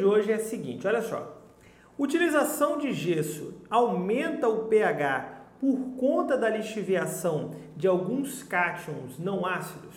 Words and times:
de 0.00 0.04
hoje 0.06 0.32
é 0.32 0.36
a 0.36 0.40
seguinte, 0.40 0.86
olha 0.86 1.02
só. 1.02 1.36
Utilização 1.98 2.78
de 2.78 2.90
gesso 2.90 3.52
aumenta 3.68 4.48
o 4.48 4.64
pH 4.64 5.42
por 5.60 5.78
conta 5.98 6.38
da 6.38 6.48
lixiviação 6.48 7.50
de 7.76 7.86
alguns 7.86 8.42
cátions 8.42 9.18
não 9.18 9.44
ácidos? 9.44 9.94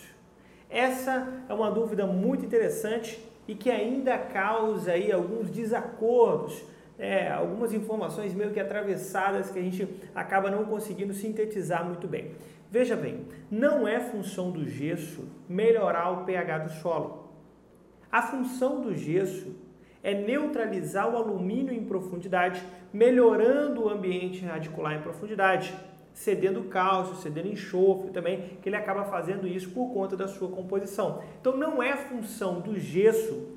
Essa 0.69 1.45
é 1.47 1.53
uma 1.53 1.71
dúvida 1.71 2.05
muito 2.05 2.45
interessante 2.45 3.17
e 3.47 3.55
que 3.55 3.71
ainda 3.71 4.17
causa 4.17 4.91
aí 4.91 5.09
alguns 5.09 5.49
desacordos, 5.49 6.61
é, 6.99 7.31
algumas 7.31 7.73
informações 7.73 8.33
meio 8.33 8.51
que 8.51 8.59
atravessadas 8.59 9.51
que 9.51 9.59
a 9.59 9.61
gente 9.61 9.87
acaba 10.13 10.51
não 10.51 10.65
conseguindo 10.65 11.13
sintetizar 11.13 11.85
muito 11.85 12.09
bem. 12.09 12.35
Veja 12.69 12.97
bem, 12.97 13.25
não 13.49 13.87
é 13.87 14.01
função 14.01 14.51
do 14.51 14.67
gesso 14.67 15.23
melhorar 15.47 16.09
o 16.11 16.25
pH 16.25 16.57
do 16.57 16.71
solo. 16.81 17.29
A 18.11 18.21
função 18.21 18.81
do 18.81 18.93
gesso 18.93 19.62
é 20.03 20.13
neutralizar 20.13 21.09
o 21.09 21.15
alumínio 21.15 21.73
em 21.73 21.85
profundidade, 21.85 22.61
melhorando 22.91 23.85
o 23.85 23.89
ambiente 23.89 24.43
radicular 24.43 24.93
em 24.93 25.01
profundidade, 25.01 25.73
cedendo 26.13 26.65
cálcio, 26.65 27.15
cedendo 27.15 27.47
enxofre 27.47 28.11
também, 28.11 28.57
que 28.61 28.69
ele 28.69 28.75
acaba 28.75 29.05
fazendo 29.05 29.47
isso 29.47 29.71
por 29.71 29.93
conta 29.93 30.15
da 30.15 30.27
sua 30.27 30.49
composição. 30.49 31.23
Então 31.39 31.57
não 31.57 31.81
é 31.81 31.95
função 31.95 32.59
do 32.59 32.77
gesso 32.77 33.47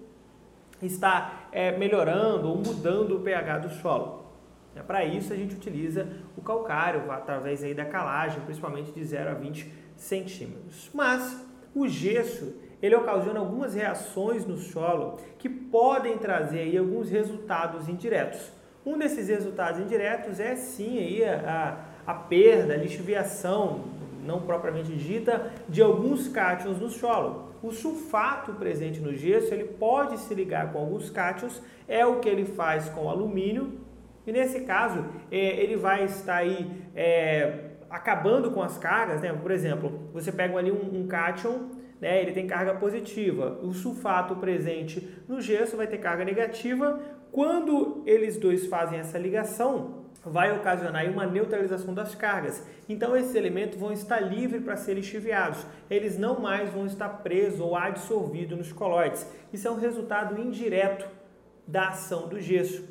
estar 0.80 1.48
é, 1.52 1.77
melhorando 1.77 2.48
ou 2.48 2.56
mudando 2.56 3.16
o 3.16 3.20
pH 3.20 3.58
do 3.58 3.70
solo. 3.70 4.27
É, 4.74 4.83
Para 4.83 5.05
isso 5.05 5.33
a 5.33 5.36
gente 5.36 5.55
utiliza 5.55 6.08
o 6.36 6.42
calcário 6.42 7.10
através 7.10 7.64
aí 7.64 7.74
da 7.74 7.84
calagem, 7.84 8.41
principalmente 8.42 8.92
de 8.92 9.05
0 9.05 9.30
a 9.30 9.34
20 9.34 9.72
centímetros. 9.97 10.91
Mas 10.94 11.44
o 11.74 11.89
gesso 11.89 12.55
ele 12.82 12.94
ocasiona 12.94 13.41
algumas 13.41 13.74
reações 13.74 14.46
no 14.46 14.56
solo 14.56 15.19
que 15.38 15.48
podem 15.48 16.19
trazer 16.19 16.60
aí 16.60 16.77
alguns 16.77 17.10
resultados 17.10 17.88
indiretos. 17.88 18.52
Um 18.84 18.98
desses 18.98 19.28
resultados 19.28 19.80
indiretos 19.80 20.38
é 20.38 20.55
sim 20.55 20.98
aí 20.98 21.24
a, 21.24 21.78
a 22.06 22.14
perda, 22.14 22.74
a 22.74 22.77
lixiviação, 22.77 23.84
não 24.24 24.41
propriamente 24.42 24.94
dita, 24.94 25.50
de 25.68 25.83
alguns 25.83 26.28
cátions 26.28 26.78
no 26.78 26.91
solo. 26.91 27.46
O 27.62 27.72
sulfato 27.72 28.52
presente 28.52 29.00
no 29.00 29.14
gesso 29.14 29.52
ele 29.52 29.64
pode 29.64 30.18
se 30.18 30.34
ligar 30.34 30.72
com 30.72 30.78
alguns 30.78 31.11
cátions, 31.11 31.62
é 31.88 32.05
o 32.05 32.20
que 32.20 32.28
ele 32.28 32.44
faz 32.44 32.88
com 32.88 33.06
o 33.06 33.08
alumínio, 33.08 33.80
e 34.27 34.33
nesse 34.33 34.61
caso 34.61 35.05
é, 35.30 35.36
ele 35.36 35.77
vai 35.77 36.05
estar 36.05 36.36
aí 36.36 36.70
é, 36.94 37.70
acabando 37.88 38.50
com 38.50 38.62
as 38.62 38.77
cargas, 38.77 39.20
né? 39.20 39.33
Por 39.33 39.50
exemplo, 39.50 40.11
você 40.12 40.30
pega 40.30 40.56
ali 40.58 40.70
um, 40.70 41.00
um 41.00 41.06
cátion 41.06 41.70
né, 42.00 42.20
ele 42.20 42.33
tem 42.33 42.47
carga 42.47 42.75
positiva. 42.75 43.58
O 43.62 43.72
sulfato 43.72 44.36
presente 44.36 45.06
no 45.28 45.41
gesso 45.41 45.77
vai 45.77 45.86
ter 45.86 45.98
carga 45.98 46.25
negativa. 46.25 47.00
Quando 47.33 48.02
eles 48.06 48.36
dois 48.36 48.66
fazem 48.66 48.98
essa 48.98 49.19
ligação, 49.19 50.06
vai 50.24 50.50
ocasionar 50.56 51.08
uma 51.08 51.27
neutralização 51.27 51.94
das 51.94 52.14
cargas. 52.14 52.62
Então 52.89 53.17
esses 53.17 53.34
elementos 53.34 53.78
vão 53.78 53.92
estar 53.92 54.20
livres 54.20 54.62
para 54.62 54.77
serem 54.77 55.02
chiviados. 55.02 55.64
Eles 55.89 56.19
não 56.19 56.41
mais 56.41 56.69
vão 56.70 56.86
estar 56.86 57.08
presos 57.08 57.61
ou 57.61 57.77
absorvidos 57.77 58.58
nos 58.58 58.72
colóides. 58.72 59.27
Isso 59.52 59.69
é 59.69 59.70
um 59.70 59.78
resultado 59.78 60.41
indireto 60.41 61.08
da 61.67 61.89
ação 61.89 62.28
do 62.28 62.41
gesso. 62.41 62.84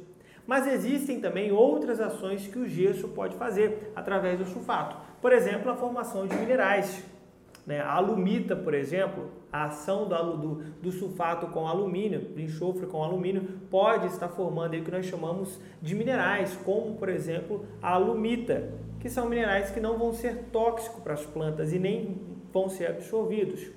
Mas 0.48 0.68
existem 0.68 1.20
também 1.20 1.52
outras 1.52 2.00
ações 2.00 2.48
que 2.48 2.60
o 2.60 2.68
gesso 2.70 3.08
pode 3.10 3.36
fazer 3.36 3.92
através 3.96 4.38
do 4.38 4.46
sulfato. 4.46 4.96
Por 5.22 5.34
exemplo, 5.34 5.72
a 5.72 5.76
formação 5.76 6.28
de 6.28 6.36
minerais. 6.36 7.04
Né? 7.66 7.80
A 7.80 7.94
alumita, 7.94 8.56
por 8.56 8.74
exemplo, 8.74 9.32
a 9.52 9.66
ação 9.66 10.08
do, 10.08 10.38
do, 10.38 10.56
do, 10.82 10.92
sulfato 10.92 11.48
com 11.48 11.68
alumínio, 11.68 12.20
do 12.22 12.40
enxofre 12.40 12.86
com 12.86 13.04
alumínio, 13.04 13.60
pode 13.72 14.08
estar 14.08 14.28
formando 14.28 14.76
o 14.76 14.84
que 14.84 14.92
nós 14.92 15.06
chamamos 15.06 15.60
de 15.82 15.96
minerais, 15.96 16.56
como 16.64 16.96
por 16.96 17.10
exemplo 17.10 17.66
a 17.82 17.94
alumita, 17.94 18.72
que 19.00 19.10
são 19.10 19.28
minerais 19.28 19.72
que 19.72 19.80
não 19.80 19.98
vão 19.98 20.14
ser 20.14 20.46
tóxicos 20.52 21.02
para 21.02 21.14
as 21.14 21.26
plantas 21.26 21.74
e 21.74 21.80
nem 21.80 22.22
vão 22.54 22.70
ser 22.70 22.88
absorvidos. 22.88 23.68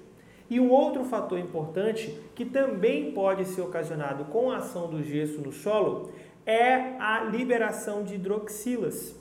E 0.50 0.58
um 0.58 0.70
outro 0.70 1.04
fator 1.04 1.38
importante 1.38 2.18
que 2.34 2.44
também 2.44 3.12
pode 3.12 3.44
ser 3.44 3.60
ocasionado 3.60 4.26
com 4.26 4.50
a 4.50 4.58
ação 4.58 4.88
do 4.88 5.02
gesso 5.02 5.40
no 5.40 5.52
solo 5.52 6.10
é 6.46 6.96
a 6.98 7.24
liberação 7.24 8.02
de 8.02 8.14
hidroxilas. 8.14 9.14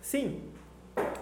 Sim, 0.00 0.40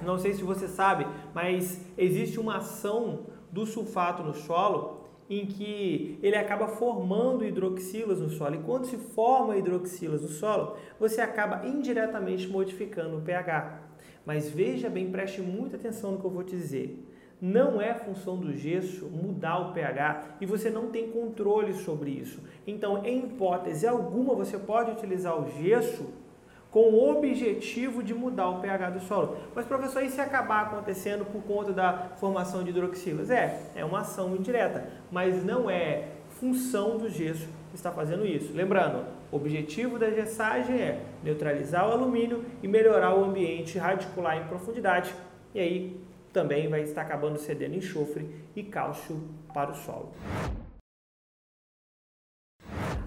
não 0.03 0.19
sei 0.19 0.33
se 0.33 0.43
você 0.43 0.67
sabe, 0.67 1.07
mas 1.35 1.81
existe 1.97 2.41
uma 2.41 2.57
ação 2.57 3.27
do 3.51 3.67
sulfato 3.67 4.23
no 4.23 4.35
solo 4.35 5.01
em 5.29 5.47
que 5.47 6.19
ele 6.23 6.37
acaba 6.37 6.67
formando 6.67 7.45
hidroxilas 7.45 8.19
no 8.19 8.31
solo. 8.31 8.57
E 8.57 8.63
quando 8.63 8.87
se 8.87 8.97
forma 8.97 9.57
hidroxilas 9.57 10.23
no 10.23 10.29
solo, 10.29 10.77
você 10.99 11.21
acaba 11.21 11.65
indiretamente 11.67 12.49
modificando 12.49 13.19
o 13.19 13.21
pH. 13.21 13.81
Mas 14.27 14.51
veja 14.51 14.91
bem, 14.91 15.11
preste 15.11 15.41
muita 15.41 15.77
atenção 15.77 16.13
no 16.13 16.19
que 16.19 16.25
eu 16.25 16.31
vou 16.31 16.43
te 16.43 16.57
dizer. 16.57 17.07
Não 17.41 17.81
é 17.81 17.95
função 17.95 18.37
do 18.37 18.53
gesso 18.53 19.07
mudar 19.07 19.59
o 19.59 19.73
pH 19.73 20.37
e 20.41 20.47
você 20.47 20.69
não 20.69 20.89
tem 20.89 21.11
controle 21.11 21.73
sobre 21.75 22.11
isso. 22.11 22.43
Então, 22.67 23.03
em 23.05 23.25
hipótese 23.25 23.87
alguma, 23.87 24.35
você 24.35 24.59
pode 24.59 24.91
utilizar 24.91 25.41
o 25.41 25.49
gesso 25.63 26.07
com 26.71 26.91
o 26.91 27.11
objetivo 27.11 28.03
de 28.03 28.15
mudar 28.15 28.49
o 28.49 28.61
pH 28.61 28.91
do 28.91 29.01
solo. 29.01 29.37
Mas, 29.55 29.67
professor, 29.67 30.03
e 30.03 30.11
se 30.11 30.21
acabar 30.21 30.67
acontecendo 30.67 31.25
por 31.25 31.43
conta 31.43 31.73
da 31.73 32.11
formação 32.17 32.63
de 32.63 32.71
hidroxilas? 32.71 33.31
É, 33.31 33.61
é 33.75 33.85
uma 33.85 34.01
ação 34.01 34.37
indireta, 34.37 34.89
mas 35.11 35.45
não 35.45 35.69
é 35.69 36.09
função 36.39 36.97
do 36.97 37.09
gesso 37.09 37.49
que 37.71 37.77
está 37.77 37.91
fazendo 37.91 38.25
isso. 38.25 38.53
Lembrando, 38.53 39.05
o 39.33 39.37
objetivo 39.37 39.99
da 39.99 40.11
gessagem 40.11 40.77
é 40.77 41.03
neutralizar 41.23 41.89
o 41.89 41.93
alumínio 41.93 42.45
e 42.63 42.69
melhorar 42.69 43.15
o 43.15 43.25
ambiente 43.25 43.79
radicular 43.79 44.39
em 44.39 44.45
profundidade. 44.45 45.13
E 45.55 45.61
aí 45.61 46.01
também 46.33 46.69
vai 46.69 46.83
estar 46.83 47.03
acabando 47.03 47.39
cedendo 47.39 47.75
enxofre 47.75 48.29
e 48.55 48.63
cálcio 48.63 49.21
para 49.53 49.73
o 49.73 49.75
solo. 49.75 50.13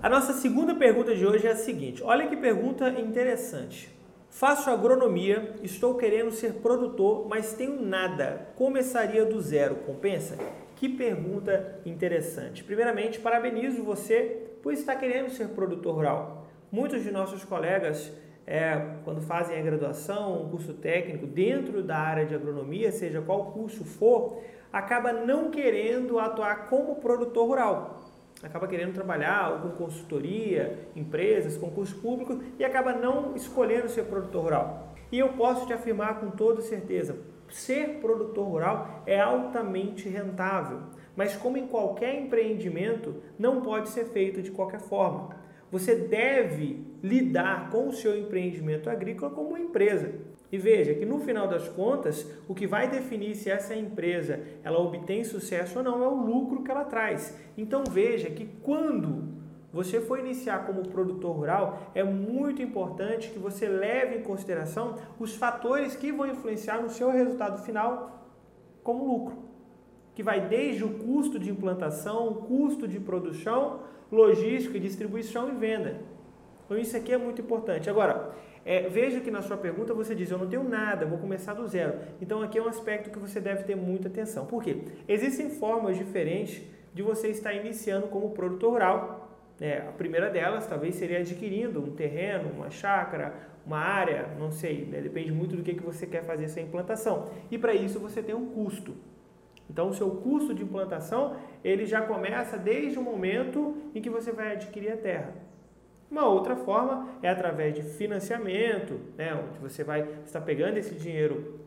A 0.03 0.09
nossa 0.09 0.33
segunda 0.33 0.75
pergunta 0.75 1.15
de 1.15 1.25
hoje 1.25 1.47
é 1.47 1.51
a 1.51 1.55
seguinte: 1.55 2.03
olha 2.03 2.27
que 2.27 2.35
pergunta 2.35 2.89
interessante. 2.89 3.89
Faço 4.29 4.69
agronomia, 4.69 5.53
estou 5.63 5.95
querendo 5.95 6.29
ser 6.29 6.55
produtor, 6.55 7.25
mas 7.29 7.53
tenho 7.53 7.81
nada. 7.81 8.49
Começaria 8.57 9.23
do 9.23 9.39
zero, 9.39 9.75
compensa? 9.75 10.37
Que 10.75 10.89
pergunta 10.89 11.79
interessante. 11.85 12.65
Primeiramente, 12.65 13.17
parabenizo 13.17 13.81
você 13.81 14.41
por 14.61 14.73
estar 14.73 14.97
querendo 14.97 15.29
ser 15.29 15.47
produtor 15.49 15.95
rural. 15.95 16.47
Muitos 16.69 17.01
de 17.01 17.09
nossos 17.09 17.45
colegas, 17.45 18.11
é, 18.45 18.97
quando 19.05 19.21
fazem 19.21 19.57
a 19.57 19.61
graduação, 19.61 20.43
um 20.43 20.49
curso 20.49 20.73
técnico 20.73 21.25
dentro 21.25 21.81
da 21.81 21.97
área 21.97 22.25
de 22.25 22.35
agronomia, 22.35 22.91
seja 22.91 23.21
qual 23.21 23.53
curso 23.53 23.85
for, 23.85 24.41
acaba 24.69 25.13
não 25.13 25.49
querendo 25.49 26.19
atuar 26.19 26.67
como 26.67 26.97
produtor 26.97 27.47
rural 27.47 28.02
acaba 28.43 28.67
querendo 28.67 28.93
trabalhar 28.93 29.61
com 29.61 29.69
consultoria, 29.69 30.87
empresas, 30.95 31.57
concurso 31.57 31.95
público 31.95 32.39
e 32.59 32.65
acaba 32.65 32.93
não 32.93 33.35
escolhendo 33.35 33.89
ser 33.89 34.03
produtor 34.03 34.43
rural. 34.43 34.93
E 35.11 35.17
eu 35.17 35.29
posso 35.29 35.65
te 35.65 35.73
afirmar 35.73 36.19
com 36.19 36.29
toda 36.29 36.61
certeza, 36.61 37.17
ser 37.49 37.99
produtor 38.01 38.45
rural 38.47 39.03
é 39.05 39.19
altamente 39.19 40.09
rentável, 40.09 40.81
mas 41.15 41.35
como 41.35 41.57
em 41.57 41.67
qualquer 41.67 42.19
empreendimento, 42.19 43.15
não 43.37 43.61
pode 43.61 43.89
ser 43.89 44.05
feito 44.05 44.41
de 44.41 44.51
qualquer 44.51 44.79
forma. 44.79 45.29
Você 45.71 45.95
deve 45.95 46.85
lidar 47.01 47.69
com 47.69 47.87
o 47.87 47.93
seu 47.93 48.17
empreendimento 48.17 48.89
agrícola 48.89 49.31
como 49.31 49.49
uma 49.49 49.59
empresa. 49.59 50.13
E 50.53 50.57
veja 50.59 50.93
que 50.93 51.03
no 51.03 51.19
final 51.19 51.47
das 51.47 51.67
contas, 51.67 52.27
o 52.47 52.53
que 52.53 52.67
vai 52.67 52.87
definir 52.87 53.33
se 53.33 53.49
essa 53.49 53.75
empresa 53.75 54.39
ela 54.63 54.77
obtém 54.77 55.23
sucesso 55.23 55.79
ou 55.79 55.83
não 55.83 56.03
é 56.03 56.07
o 56.07 56.13
lucro 56.13 56.61
que 56.61 56.69
ela 56.69 56.85
traz. 56.85 57.35
Então 57.57 57.83
veja 57.89 58.29
que 58.29 58.45
quando 58.61 59.29
você 59.73 59.99
for 59.99 60.19
iniciar 60.19 60.67
como 60.67 60.87
produtor 60.89 61.35
rural, 61.35 61.91
é 61.95 62.03
muito 62.03 62.61
importante 62.61 63.31
que 63.31 63.39
você 63.39 63.67
leve 63.67 64.17
em 64.17 64.21
consideração 64.21 64.93
os 65.19 65.35
fatores 65.35 65.95
que 65.95 66.11
vão 66.11 66.27
influenciar 66.27 66.79
no 66.83 66.89
seu 66.91 67.09
resultado 67.09 67.63
final 67.63 68.29
como 68.83 69.07
lucro, 69.07 69.35
que 70.13 70.21
vai 70.21 70.39
desde 70.39 70.83
o 70.83 70.99
custo 70.99 71.39
de 71.39 71.49
implantação, 71.49 72.31
custo 72.31 72.87
de 72.87 72.99
produção, 72.99 73.79
logística, 74.11 74.79
distribuição 74.79 75.49
e 75.49 75.53
venda. 75.53 75.99
Então 76.63 76.77
isso 76.77 76.95
aqui 76.95 77.11
é 77.11 77.17
muito 77.17 77.41
importante. 77.41 77.89
Agora, 77.89 78.35
é, 78.65 78.87
veja 78.87 79.19
que 79.19 79.29
na 79.29 79.41
sua 79.41 79.57
pergunta 79.57 79.93
você 79.93 80.15
diz, 80.15 80.31
eu 80.31 80.37
não 80.37 80.47
tenho 80.47 80.63
nada, 80.63 81.05
vou 81.05 81.17
começar 81.17 81.53
do 81.53 81.67
zero. 81.67 81.99
Então 82.21 82.41
aqui 82.41 82.57
é 82.57 82.61
um 82.61 82.67
aspecto 82.67 83.09
que 83.09 83.19
você 83.19 83.39
deve 83.39 83.63
ter 83.63 83.75
muita 83.75 84.07
atenção. 84.07 84.45
Por 84.45 84.63
quê? 84.63 84.83
Existem 85.07 85.49
formas 85.49 85.97
diferentes 85.97 86.61
de 86.93 87.01
você 87.01 87.27
estar 87.27 87.53
iniciando 87.53 88.07
como 88.07 88.31
produtor 88.31 88.71
rural. 88.71 89.37
É, 89.59 89.79
a 89.79 89.91
primeira 89.91 90.29
delas 90.29 90.65
talvez 90.65 90.95
seria 90.95 91.19
adquirindo 91.19 91.79
um 91.79 91.91
terreno, 91.91 92.49
uma 92.49 92.69
chácara, 92.69 93.33
uma 93.65 93.77
área, 93.77 94.29
não 94.39 94.51
sei, 94.51 94.85
né? 94.85 94.99
depende 94.99 95.31
muito 95.31 95.55
do 95.55 95.63
que, 95.63 95.73
que 95.73 95.83
você 95.83 96.05
quer 96.05 96.23
fazer 96.23 96.45
essa 96.45 96.61
implantação. 96.61 97.29
E 97.51 97.57
para 97.57 97.73
isso 97.73 97.99
você 97.99 98.21
tem 98.21 98.33
um 98.33 98.45
custo. 98.47 98.95
Então 99.69 99.89
o 99.89 99.93
seu 99.93 100.09
custo 100.09 100.53
de 100.53 100.63
implantação 100.63 101.35
ele 101.63 101.85
já 101.85 102.01
começa 102.01 102.57
desde 102.57 102.97
o 102.97 103.01
momento 103.01 103.77
em 103.93 104.01
que 104.01 104.09
você 104.09 104.31
vai 104.31 104.53
adquirir 104.53 104.91
a 104.91 104.97
terra. 104.97 105.33
Uma 106.13 106.27
outra 106.27 106.55
forma 106.55 107.07
é 107.23 107.27
através 107.27 107.73
de 107.73 107.81
financiamento, 107.81 108.99
né, 109.17 109.33
onde 109.33 109.57
você 109.57 109.83
vai 109.83 110.07
estar 110.23 110.41
pegando 110.41 110.77
esse 110.77 110.93
dinheiro 110.93 111.59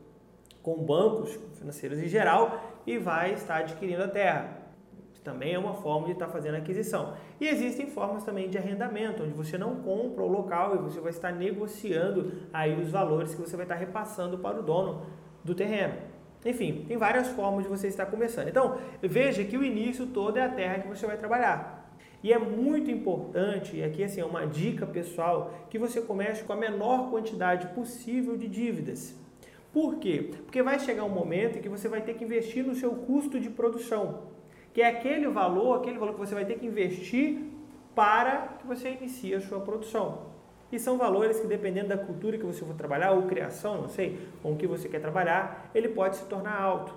com 0.63 0.77
bancos 0.85 1.37
financeiros 1.55 1.99
em 1.99 2.07
geral 2.07 2.61
e 2.87 2.97
vai 2.97 3.33
estar 3.33 3.57
adquirindo 3.57 4.05
a 4.05 4.07
terra. 4.09 4.57
Também 5.25 5.55
é 5.55 5.59
uma 5.59 5.75
forma 5.75 6.07
de 6.07 6.13
estar 6.13 6.29
fazendo 6.29 6.55
aquisição. 6.55 7.15
E 7.41 7.49
existem 7.49 7.89
formas 7.89 8.23
também 8.23 8.49
de 8.49 8.57
arrendamento, 8.57 9.25
onde 9.25 9.33
você 9.33 9.59
não 9.59 9.83
compra 9.83 10.23
o 10.23 10.29
local 10.29 10.77
e 10.77 10.79
você 10.79 11.01
vai 11.01 11.11
estar 11.11 11.33
negociando 11.33 12.35
aí 12.53 12.81
os 12.81 12.89
valores 12.89 13.35
que 13.35 13.41
você 13.41 13.57
vai 13.57 13.65
estar 13.65 13.75
repassando 13.75 14.39
para 14.39 14.61
o 14.61 14.63
dono 14.63 15.07
do 15.43 15.57
terreno. 15.57 15.95
Enfim, 16.45 16.85
tem 16.87 16.97
várias 16.97 17.27
formas 17.27 17.65
de 17.65 17.69
você 17.69 17.89
estar 17.89 18.07
começando. 18.07 18.47
Então, 18.47 18.79
veja 19.03 19.43
que 19.43 19.59
o 19.59 19.65
início 19.65 20.07
todo 20.07 20.37
é 20.37 20.45
a 20.45 20.49
terra 20.49 20.79
que 20.79 20.87
você 20.87 21.05
vai 21.05 21.17
trabalhar. 21.17 21.76
E 22.23 22.33
é 22.33 22.39
muito 22.39 22.91
importante, 22.91 23.77
e 23.77 23.85
aqui 23.85 24.03
assim, 24.03 24.21
é 24.21 24.25
uma 24.25 24.47
dica 24.47 24.87
pessoal, 24.87 25.53
que 25.71 25.79
você 25.79 26.01
comece 26.01 26.45
com 26.45 26.53
a 26.53 26.57
menor 26.57 27.11
quantidade 27.11 27.69
possível 27.69 28.37
de 28.37 28.49
dívidas. 28.49 29.15
Por 29.73 29.97
quê? 29.97 30.31
Porque 30.45 30.63
vai 30.63 30.79
chegar 30.79 31.05
um 31.05 31.11
momento 31.11 31.59
em 31.59 31.63
que 31.63 31.69
você 31.69 31.89
vai 31.89 32.01
ter 32.01 32.15
que 32.15 32.25
investir 32.25 32.65
no 32.65 32.75
seu 32.75 32.91
custo 32.93 33.39
de 33.39 33.51
produção 33.51 34.37
que 34.77 34.83
é 34.83 34.89
aquele 34.89 35.27
valor, 35.29 35.79
aquele 35.79 35.99
valor 35.99 36.13
que 36.13 36.21
você 36.21 36.35
vai 36.35 36.45
ter 36.45 36.59
que 36.59 36.67
investir 36.67 37.39
para 37.95 38.57
que 38.59 38.67
você 38.67 38.91
inicie 38.91 39.35
a 39.35 39.41
sua 39.41 39.59
produção. 39.59 40.27
E 40.71 40.79
são 40.79 40.99
valores 40.99 41.41
que, 41.41 41.47
dependendo 41.47 41.89
da 41.89 41.97
cultura 41.97 42.37
que 42.37 42.45
você 42.45 42.63
for 42.63 42.75
trabalhar, 42.75 43.13
ou 43.13 43.23
criação, 43.23 43.81
não 43.81 43.89
sei, 43.89 44.29
com 44.43 44.53
o 44.53 44.57
que 44.57 44.67
você 44.67 44.87
quer 44.87 45.01
trabalhar, 45.01 45.71
ele 45.75 45.89
pode 45.89 46.17
se 46.17 46.27
tornar 46.27 46.61
alto. 46.61 46.95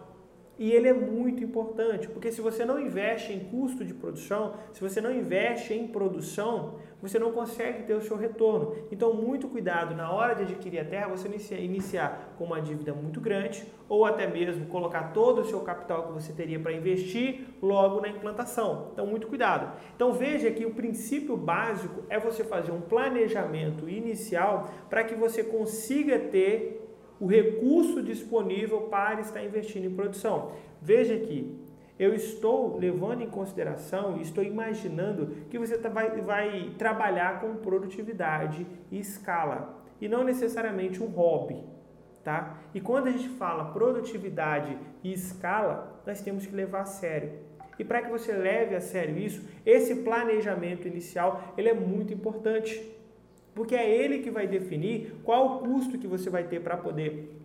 E 0.59 0.73
ele 0.73 0.89
é 0.89 0.93
muito 0.93 1.41
importante, 1.41 2.09
porque 2.09 2.33
se 2.33 2.41
você 2.41 2.65
não 2.65 2.77
investe 2.77 3.31
em 3.31 3.39
custo 3.39 3.85
de 3.85 3.93
produção, 3.93 4.55
se 4.73 4.81
você 4.81 4.99
não 4.99 5.09
investe 5.09 5.73
em 5.73 5.87
produção, 5.87 6.75
você 7.01 7.17
não 7.17 7.31
consegue 7.31 7.83
ter 7.83 7.93
o 7.93 8.01
seu 8.01 8.17
retorno. 8.17 8.75
Então, 8.91 9.13
muito 9.13 9.47
cuidado 9.47 9.95
na 9.95 10.11
hora 10.11 10.35
de 10.35 10.43
adquirir 10.43 10.79
a 10.79 10.83
terra, 10.83 11.07
você 11.07 11.29
iniciar 11.55 12.35
com 12.37 12.43
uma 12.43 12.61
dívida 12.61 12.93
muito 12.93 13.21
grande 13.21 13.65
ou 13.87 14.05
até 14.05 14.27
mesmo 14.27 14.65
colocar 14.65 15.13
todo 15.13 15.39
o 15.39 15.45
seu 15.45 15.61
capital 15.61 16.07
que 16.07 16.11
você 16.11 16.33
teria 16.33 16.59
para 16.59 16.73
investir 16.73 17.45
logo 17.61 18.01
na 18.01 18.09
implantação. 18.09 18.89
Então, 18.91 19.07
muito 19.07 19.27
cuidado. 19.27 19.71
Então, 19.95 20.11
veja 20.11 20.51
que 20.51 20.65
o 20.65 20.73
princípio 20.73 21.37
básico 21.37 22.03
é 22.09 22.19
você 22.19 22.43
fazer 22.43 22.73
um 22.73 22.81
planejamento 22.81 23.87
inicial 23.87 24.69
para 24.89 25.05
que 25.05 25.15
você 25.15 25.41
consiga 25.41 26.19
ter 26.19 26.78
o 27.19 27.27
recurso 27.27 28.01
disponível 28.01 28.81
para 28.81 29.21
estar 29.21 29.43
investindo 29.43 29.85
em 29.85 29.95
produção. 29.95 30.53
Veja 30.81 31.15
aqui, 31.15 31.59
eu 31.99 32.13
estou 32.13 32.77
levando 32.77 33.21
em 33.21 33.29
consideração 33.29 34.21
estou 34.21 34.41
imaginando 34.41 35.35
que 35.49 35.59
você 35.59 35.77
tá, 35.77 35.89
vai, 35.89 36.09
vai 36.21 36.73
trabalhar 36.77 37.41
com 37.41 37.57
produtividade 37.57 38.65
e 38.89 38.99
escala 38.99 39.77
e 39.99 40.07
não 40.07 40.23
necessariamente 40.23 41.03
um 41.03 41.07
hobby. 41.07 41.61
Tá? 42.23 42.57
E 42.73 42.79
quando 42.79 43.07
a 43.07 43.11
gente 43.11 43.27
fala 43.29 43.71
produtividade 43.73 44.77
e 45.03 45.11
escala, 45.11 46.01
nós 46.05 46.21
temos 46.21 46.45
que 46.45 46.55
levar 46.55 46.81
a 46.81 46.85
sério. 46.85 47.31
E 47.77 47.83
para 47.83 48.01
que 48.01 48.09
você 48.09 48.33
leve 48.33 48.75
a 48.75 48.81
sério 48.81 49.17
isso, 49.17 49.45
esse 49.65 49.95
planejamento 49.95 50.87
inicial 50.87 51.53
ele 51.57 51.69
é 51.69 51.73
muito 51.73 52.13
importante, 52.13 52.81
porque 53.53 53.75
é 53.75 53.89
ele 53.89 54.19
que 54.19 54.31
vai 54.31 54.47
definir 54.47 55.15
qual 55.23 55.45
o 55.45 55.59
custo 55.59 55.97
que 55.97 56.07
você 56.07 56.29
vai 56.29 56.43
ter 56.43 56.61
para 56.61 56.77
poder 56.77 57.39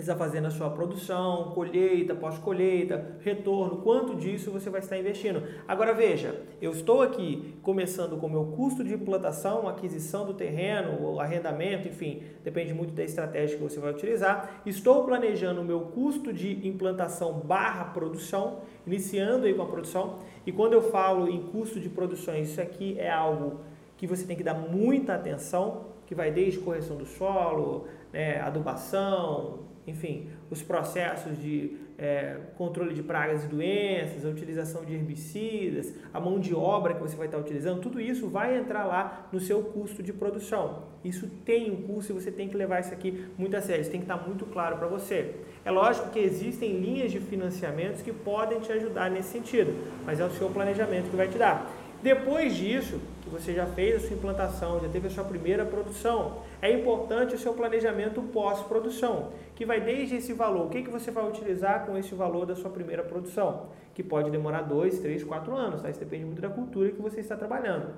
está 0.00 0.16
fazendo 0.16 0.46
a 0.46 0.50
sua 0.50 0.70
produção, 0.70 1.52
colheita, 1.54 2.14
pós-colheita, 2.14 3.16
retorno, 3.20 3.82
quanto 3.82 4.14
disso 4.14 4.50
você 4.50 4.70
vai 4.70 4.80
estar 4.80 4.96
investindo. 4.96 5.42
Agora 5.68 5.92
veja, 5.92 6.42
eu 6.62 6.72
estou 6.72 7.02
aqui 7.02 7.54
começando 7.62 8.18
com 8.18 8.26
o 8.26 8.30
meu 8.30 8.44
custo 8.56 8.82
de 8.82 8.94
implantação, 8.94 9.68
aquisição 9.68 10.24
do 10.24 10.32
terreno, 10.32 11.20
arrendamento, 11.20 11.88
enfim, 11.88 12.22
depende 12.42 12.72
muito 12.72 12.94
da 12.94 13.04
estratégia 13.04 13.56
que 13.58 13.62
você 13.62 13.78
vai 13.78 13.92
utilizar. 13.92 14.62
Estou 14.64 15.04
planejando 15.04 15.60
o 15.60 15.64
meu 15.64 15.80
custo 15.80 16.32
de 16.32 16.66
implantação 16.66 17.40
barra 17.40 17.84
produção, 17.86 18.60
iniciando 18.86 19.46
aí 19.46 19.52
com 19.52 19.62
a 19.62 19.66
produção. 19.66 20.20
E 20.46 20.52
quando 20.52 20.72
eu 20.72 20.82
falo 20.82 21.28
em 21.28 21.42
custo 21.48 21.78
de 21.78 21.90
produção, 21.90 22.34
isso 22.36 22.60
aqui 22.60 22.98
é 22.98 23.10
algo 23.10 23.60
que 24.02 24.06
você 24.08 24.26
tem 24.26 24.36
que 24.36 24.42
dar 24.42 24.54
muita 24.54 25.14
atenção, 25.14 25.84
que 26.06 26.12
vai 26.12 26.32
desde 26.32 26.58
correção 26.58 26.96
do 26.96 27.06
solo, 27.06 27.86
né, 28.12 28.40
adubação, 28.40 29.60
enfim, 29.86 30.28
os 30.50 30.60
processos 30.60 31.40
de 31.40 31.76
é, 31.96 32.36
controle 32.56 32.94
de 32.94 33.02
pragas 33.04 33.44
e 33.44 33.46
doenças, 33.46 34.26
a 34.26 34.28
utilização 34.28 34.84
de 34.84 34.92
herbicidas, 34.92 35.94
a 36.12 36.18
mão 36.18 36.40
de 36.40 36.52
obra 36.52 36.94
que 36.94 37.00
você 37.00 37.14
vai 37.14 37.26
estar 37.26 37.38
utilizando, 37.38 37.80
tudo 37.80 38.00
isso 38.00 38.28
vai 38.28 38.58
entrar 38.58 38.82
lá 38.86 39.28
no 39.30 39.38
seu 39.38 39.62
custo 39.62 40.02
de 40.02 40.12
produção. 40.12 40.82
Isso 41.04 41.28
tem 41.44 41.70
um 41.70 41.82
custo 41.82 42.10
e 42.10 42.14
você 42.20 42.32
tem 42.32 42.48
que 42.48 42.56
levar 42.56 42.80
isso 42.80 42.92
aqui 42.92 43.28
muito 43.38 43.56
a 43.56 43.60
sério, 43.60 43.82
isso 43.82 43.90
tem 43.92 44.00
que 44.00 44.10
estar 44.10 44.26
muito 44.26 44.44
claro 44.46 44.78
para 44.78 44.88
você. 44.88 45.36
É 45.64 45.70
lógico 45.70 46.10
que 46.10 46.18
existem 46.18 46.80
linhas 46.80 47.12
de 47.12 47.20
financiamentos 47.20 48.02
que 48.02 48.12
podem 48.12 48.58
te 48.58 48.72
ajudar 48.72 49.08
nesse 49.12 49.28
sentido, 49.28 49.72
mas 50.04 50.18
é 50.18 50.24
o 50.24 50.30
seu 50.30 50.50
planejamento 50.50 51.08
que 51.08 51.16
vai 51.16 51.28
te 51.28 51.38
dar. 51.38 51.81
Depois 52.02 52.56
disso, 52.56 53.00
que 53.22 53.30
você 53.30 53.54
já 53.54 53.64
fez 53.64 53.94
a 53.94 54.06
sua 54.08 54.16
implantação, 54.16 54.80
já 54.80 54.88
teve 54.88 55.06
a 55.06 55.10
sua 55.10 55.22
primeira 55.22 55.64
produção, 55.64 56.42
é 56.60 56.72
importante 56.72 57.36
o 57.36 57.38
seu 57.38 57.54
planejamento 57.54 58.20
pós-produção, 58.20 59.30
que 59.54 59.64
vai 59.64 59.80
desde 59.80 60.16
esse 60.16 60.32
valor, 60.32 60.66
o 60.66 60.68
que, 60.68 60.82
que 60.82 60.90
você 60.90 61.12
vai 61.12 61.28
utilizar 61.28 61.86
com 61.86 61.96
esse 61.96 62.12
valor 62.12 62.44
da 62.44 62.56
sua 62.56 62.70
primeira 62.70 63.04
produção, 63.04 63.68
que 63.94 64.02
pode 64.02 64.32
demorar 64.32 64.62
dois, 64.62 64.98
três, 64.98 65.22
quatro 65.22 65.54
anos, 65.54 65.80
tá? 65.80 65.90
isso 65.90 66.00
depende 66.00 66.24
muito 66.24 66.42
da 66.42 66.48
cultura 66.48 66.90
que 66.90 67.00
você 67.00 67.20
está 67.20 67.36
trabalhando. 67.36 67.94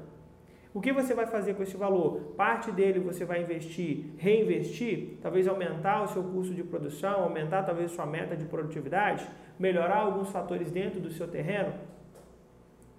O 0.74 0.80
que 0.80 0.92
você 0.92 1.14
vai 1.14 1.26
fazer 1.26 1.54
com 1.54 1.62
esse 1.62 1.76
valor? 1.76 2.34
Parte 2.36 2.70
dele 2.72 2.98
você 2.98 3.24
vai 3.24 3.40
investir, 3.40 4.12
reinvestir, 4.18 5.18
talvez 5.22 5.48
aumentar 5.48 6.02
o 6.02 6.08
seu 6.08 6.22
custo 6.22 6.52
de 6.52 6.64
produção, 6.64 7.22
aumentar 7.22 7.62
talvez 7.62 7.92
sua 7.92 8.04
meta 8.04 8.36
de 8.36 8.44
produtividade, 8.44 9.26
melhorar 9.58 9.98
alguns 9.98 10.30
fatores 10.30 10.70
dentro 10.72 11.00
do 11.00 11.12
seu 11.12 11.28
terreno, 11.28 11.72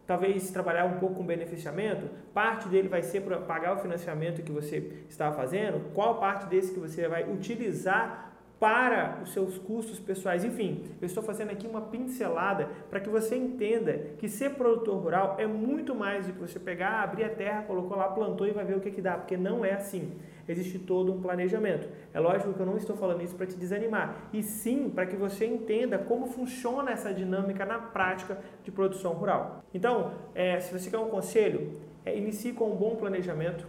talvez 0.06 0.52
trabalhar 0.52 0.86
um 0.86 1.00
pouco 1.00 1.16
com 1.16 1.25
beneficiamento, 1.25 2.10
parte 2.34 2.68
dele 2.68 2.88
vai 2.88 3.02
ser 3.02 3.22
para 3.22 3.38
pagar 3.38 3.75
o 3.75 3.80
financiamento 3.80 4.44
que 4.44 4.52
você 4.52 5.04
está 5.10 5.31
fazendo, 5.31 5.92
qual 5.94 6.19
parte 6.19 6.46
desse 6.48 6.74
que 6.74 6.80
você 6.80 7.07
vai 7.07 7.24
utilizar 7.24 8.34
para 8.60 9.19
os 9.22 9.34
seus 9.34 9.57
custos 9.57 10.00
pessoais. 10.00 10.44
Enfim, 10.44 10.84
eu 11.01 11.06
estou 11.06 11.22
fazendo 11.22 11.51
aqui 11.51 11.68
uma 11.68 11.82
pincelada 11.82 12.70
para 12.89 13.00
que 13.00 13.10
você 13.10 13.36
entenda 13.36 14.12
que 14.18 14.29
ser 14.29 14.51
produtor 14.51 14.98
rural 14.98 15.36
é 15.38 15.46
muito 15.46 15.94
mais 15.94 16.25
do 16.27 16.34
que 16.34 16.39
você 16.39 16.60
pegar, 16.60 17.01
abrir 17.01 17.25
a 17.25 17.29
terra, 17.29 17.63
colocou 17.63 17.98
lá, 17.98 18.08
plantou 18.08 18.48
e 18.48 18.51
vai 18.51 18.63
ver 18.63 18.77
o 18.77 18.79
que, 18.79 18.91
que 18.91 19.01
dá, 19.01 19.18
porque 19.18 19.36
não 19.36 19.65
é 19.65 19.74
assim. 19.74 20.13
Existe 20.48 20.80
todo 20.80 21.14
um 21.14 21.22
planejamento. 21.22 21.88
É 22.14 22.20
lógico 22.20 22.54
que 22.54 22.60
eu 22.60 22.66
não 22.66 22.78
estou 22.78 22.96
falando 22.96 23.22
isso 23.24 23.36
para 23.36 23.48
te 23.48 23.56
desanimar, 23.56 24.30
e 24.32 24.44
sim 24.44 24.90
para 24.90 25.06
que 25.06 25.16
você 25.16 25.46
entenda 25.46 25.98
como 25.98 26.28
funciona 26.28 26.92
essa 26.92 27.14
dinâmica 27.14 27.66
na 27.66 27.80
prática 27.80 28.38
de 28.64 28.72
produção 28.72 29.14
rural. 29.14 29.64
Então, 29.74 30.14
é, 30.34 30.60
se 30.60 30.72
você 30.72 30.90
quer 30.90 31.00
um 31.00 31.10
conselho, 31.10 31.72
é, 32.06 32.18
inicie 32.18 32.54
com 32.54 32.72
um 32.72 32.75
bom 32.75 32.96
planejamento, 32.96 33.66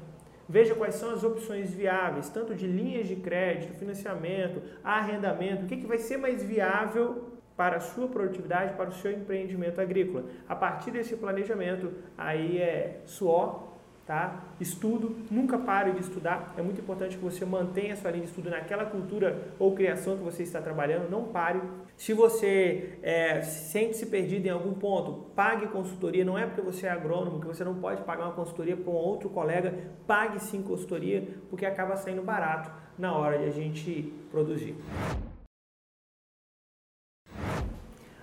Veja 0.48 0.76
quais 0.76 0.94
são 0.94 1.10
as 1.10 1.24
opções 1.24 1.72
viáveis, 1.72 2.28
tanto 2.28 2.54
de 2.54 2.68
linhas 2.68 3.08
de 3.08 3.16
crédito, 3.16 3.74
financiamento, 3.74 4.62
arrendamento, 4.84 5.64
o 5.64 5.66
que, 5.66 5.76
que 5.76 5.86
vai 5.86 5.98
ser 5.98 6.18
mais 6.18 6.40
viável 6.40 7.36
para 7.56 7.78
a 7.78 7.80
sua 7.80 8.06
produtividade, 8.06 8.74
para 8.74 8.90
o 8.90 8.92
seu 8.92 9.10
empreendimento 9.10 9.80
agrícola. 9.80 10.24
A 10.48 10.54
partir 10.54 10.90
desse 10.92 11.16
planejamento, 11.16 11.90
aí 12.16 12.58
é 12.58 13.00
suor, 13.06 13.75
tá? 14.06 14.44
Estudo, 14.60 15.16
nunca 15.30 15.58
pare 15.58 15.90
de 15.90 16.00
estudar. 16.00 16.54
É 16.56 16.62
muito 16.62 16.80
importante 16.80 17.16
que 17.16 17.24
você 17.24 17.44
mantenha 17.44 17.94
a 17.94 17.96
sua 17.96 18.12
linha 18.12 18.22
de 18.22 18.30
estudo 18.30 18.48
naquela 18.48 18.86
cultura 18.86 19.52
ou 19.58 19.74
criação 19.74 20.16
que 20.16 20.22
você 20.22 20.44
está 20.44 20.62
trabalhando. 20.62 21.10
Não 21.10 21.24
pare. 21.24 21.60
Se 21.96 22.12
você 22.12 22.98
é, 23.02 23.42
sente-se 23.42 24.06
perdido 24.06 24.46
em 24.46 24.50
algum 24.50 24.74
ponto, 24.74 25.30
pague 25.34 25.66
consultoria. 25.66 26.24
Não 26.24 26.38
é 26.38 26.46
porque 26.46 26.60
você 26.60 26.86
é 26.86 26.90
agrônomo 26.90 27.40
que 27.40 27.46
você 27.46 27.64
não 27.64 27.74
pode 27.74 28.02
pagar 28.02 28.26
uma 28.26 28.34
consultoria 28.34 28.76
para 28.76 28.90
um 28.90 28.94
outro 28.94 29.28
colega. 29.28 29.74
Pague 30.06 30.38
sim 30.40 30.62
consultoria, 30.62 31.26
porque 31.50 31.66
acaba 31.66 31.96
saindo 31.96 32.22
barato 32.22 32.70
na 32.96 33.12
hora 33.12 33.38
de 33.38 33.46
a 33.46 33.50
gente 33.50 34.14
produzir. 34.30 34.76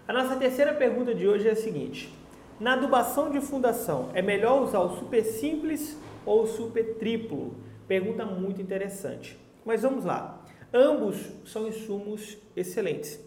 A 0.08 0.14
nossa 0.14 0.36
terceira 0.38 0.74
pergunta 0.74 1.14
de 1.14 1.28
hoje 1.28 1.48
é 1.48 1.52
a 1.52 1.56
seguinte: 1.56 2.14
na 2.60 2.74
adubação 2.74 3.32
de 3.32 3.42
fundação, 3.42 4.10
é 4.14 4.22
melhor 4.22 4.62
usar 4.62 4.80
o 4.80 4.98
super 4.98 5.24
simples 5.24 5.98
ou 6.26 6.44
o 6.44 6.48
super 6.48 6.96
triplo? 6.96 7.56
Pergunta 7.88 8.26
muito 8.26 8.62
interessante. 8.62 9.38
Mas 9.66 9.82
vamos 9.82 10.06
lá. 10.06 10.44
Ambos 10.74 11.18
são 11.46 11.68
insumos 11.68 12.38
excelentes. 12.56 13.20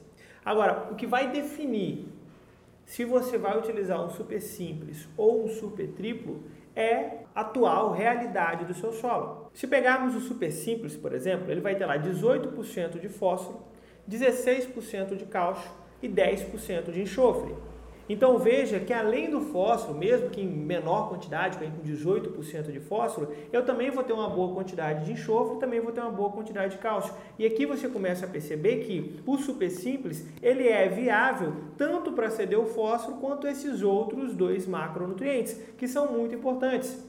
Agora, 0.45 0.89
o 0.91 0.95
que 0.95 1.07
vai 1.07 1.31
definir 1.31 2.07
se 2.85 3.05
você 3.05 3.37
vai 3.37 3.59
utilizar 3.59 4.01
um 4.05 4.11
super 4.11 4.41
simples 4.41 5.09
ou 5.17 5.45
um 5.45 5.49
super 5.49 5.89
triplo 5.89 6.45
é 6.75 7.25
a 7.35 7.41
atual 7.41 7.93
realidade 7.93 8.65
do 8.65 8.75
seu 8.75 8.93
solo. 8.93 9.51
Se 9.53 9.67
pegarmos 9.67 10.15
o 10.15 10.21
super 10.21 10.53
simples, 10.53 10.95
por 10.95 11.13
exemplo, 11.13 11.51
ele 11.51 11.61
vai 11.61 11.75
ter 11.75 11.87
lá 11.87 11.99
18% 11.99 13.01
de 13.01 13.09
fósforo, 13.09 13.61
16% 14.09 15.17
de 15.17 15.25
cálcio 15.25 15.71
e 16.01 16.09
10% 16.09 16.93
de 16.93 17.03
enxofre. 17.03 17.55
Então 18.09 18.39
veja 18.39 18.79
que 18.79 18.93
além 18.93 19.31
do 19.31 19.41
fósforo, 19.41 19.99
mesmo 19.99 20.31
que 20.31 20.41
em 20.41 20.47
menor 20.47 21.09
quantidade, 21.09 21.59
com 21.59 21.83
18% 21.83 22.71
de 22.71 22.79
fósforo, 22.79 23.33
eu 23.53 23.65
também 23.65 23.91
vou 23.91 24.05
ter 24.05 24.13
uma 24.13 24.29
boa 24.29 24.55
quantidade 24.55 25.05
de 25.05 25.13
enxofre 25.13 25.57
e 25.57 25.61
também 25.61 25.81
vou 25.81 25.91
ter 25.91 26.01
uma 26.01 26.11
boa 26.11 26.31
quantidade 26.31 26.77
de 26.77 26.79
cálcio. 26.79 27.13
E 27.39 27.45
aqui 27.45 27.67
você 27.67 27.89
começa 27.89 28.25
a 28.25 28.29
perceber 28.29 28.85
que 28.85 29.21
o 29.27 29.37
super 29.37 29.71
simples 29.71 30.25
ele 30.41 30.69
é 30.69 30.89
viável 30.89 31.53
tanto 31.77 32.13
para 32.13 32.31
ceder 32.31 32.59
o 32.59 32.67
fósforo 32.67 33.17
quanto 33.17 33.49
esses 33.49 33.83
outros 33.83 34.35
dois 34.35 34.67
macronutrientes, 34.67 35.61
que 35.77 35.89
são 35.89 36.13
muito 36.13 36.35
importantes. 36.35 37.05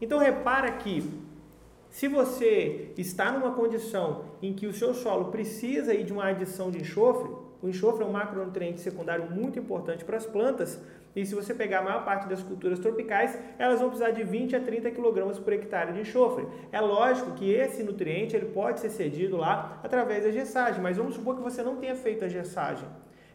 Então 0.00 0.18
repara 0.18 0.70
que 0.72 1.02
se 1.90 2.06
você 2.06 2.92
está 2.96 3.32
numa 3.32 3.50
condição 3.50 4.24
em 4.40 4.54
que 4.54 4.66
o 4.66 4.72
seu 4.72 4.94
solo 4.94 5.26
precisa 5.26 5.92
de 5.96 6.12
uma 6.12 6.26
adição 6.26 6.70
de 6.70 6.78
enxofre, 6.78 7.28
o 7.62 7.68
enxofre 7.68 8.02
é 8.02 8.06
um 8.06 8.12
macronutriente 8.12 8.80
secundário 8.80 9.30
muito 9.30 9.58
importante 9.58 10.04
para 10.04 10.16
as 10.16 10.26
plantas, 10.26 10.80
e 11.14 11.26
se 11.26 11.34
você 11.34 11.52
pegar 11.52 11.80
a 11.80 11.82
maior 11.82 12.04
parte 12.04 12.28
das 12.28 12.42
culturas 12.42 12.78
tropicais, 12.78 13.36
elas 13.58 13.80
vão 13.80 13.88
precisar 13.88 14.12
de 14.12 14.22
20 14.22 14.54
a 14.56 14.60
30 14.60 14.90
kg 14.92 15.40
por 15.40 15.52
hectare 15.52 15.92
de 15.92 16.00
enxofre. 16.00 16.46
É 16.70 16.80
lógico 16.80 17.32
que 17.32 17.50
esse 17.52 17.82
nutriente 17.82 18.36
ele 18.36 18.46
pode 18.46 18.78
ser 18.78 18.90
cedido 18.90 19.36
lá 19.36 19.80
através 19.82 20.22
da 20.22 20.30
gessagem, 20.30 20.80
mas 20.80 20.96
vamos 20.96 21.14
supor 21.16 21.36
que 21.36 21.42
você 21.42 21.62
não 21.62 21.76
tenha 21.76 21.96
feito 21.96 22.24
a 22.24 22.28
gessagem 22.28 22.88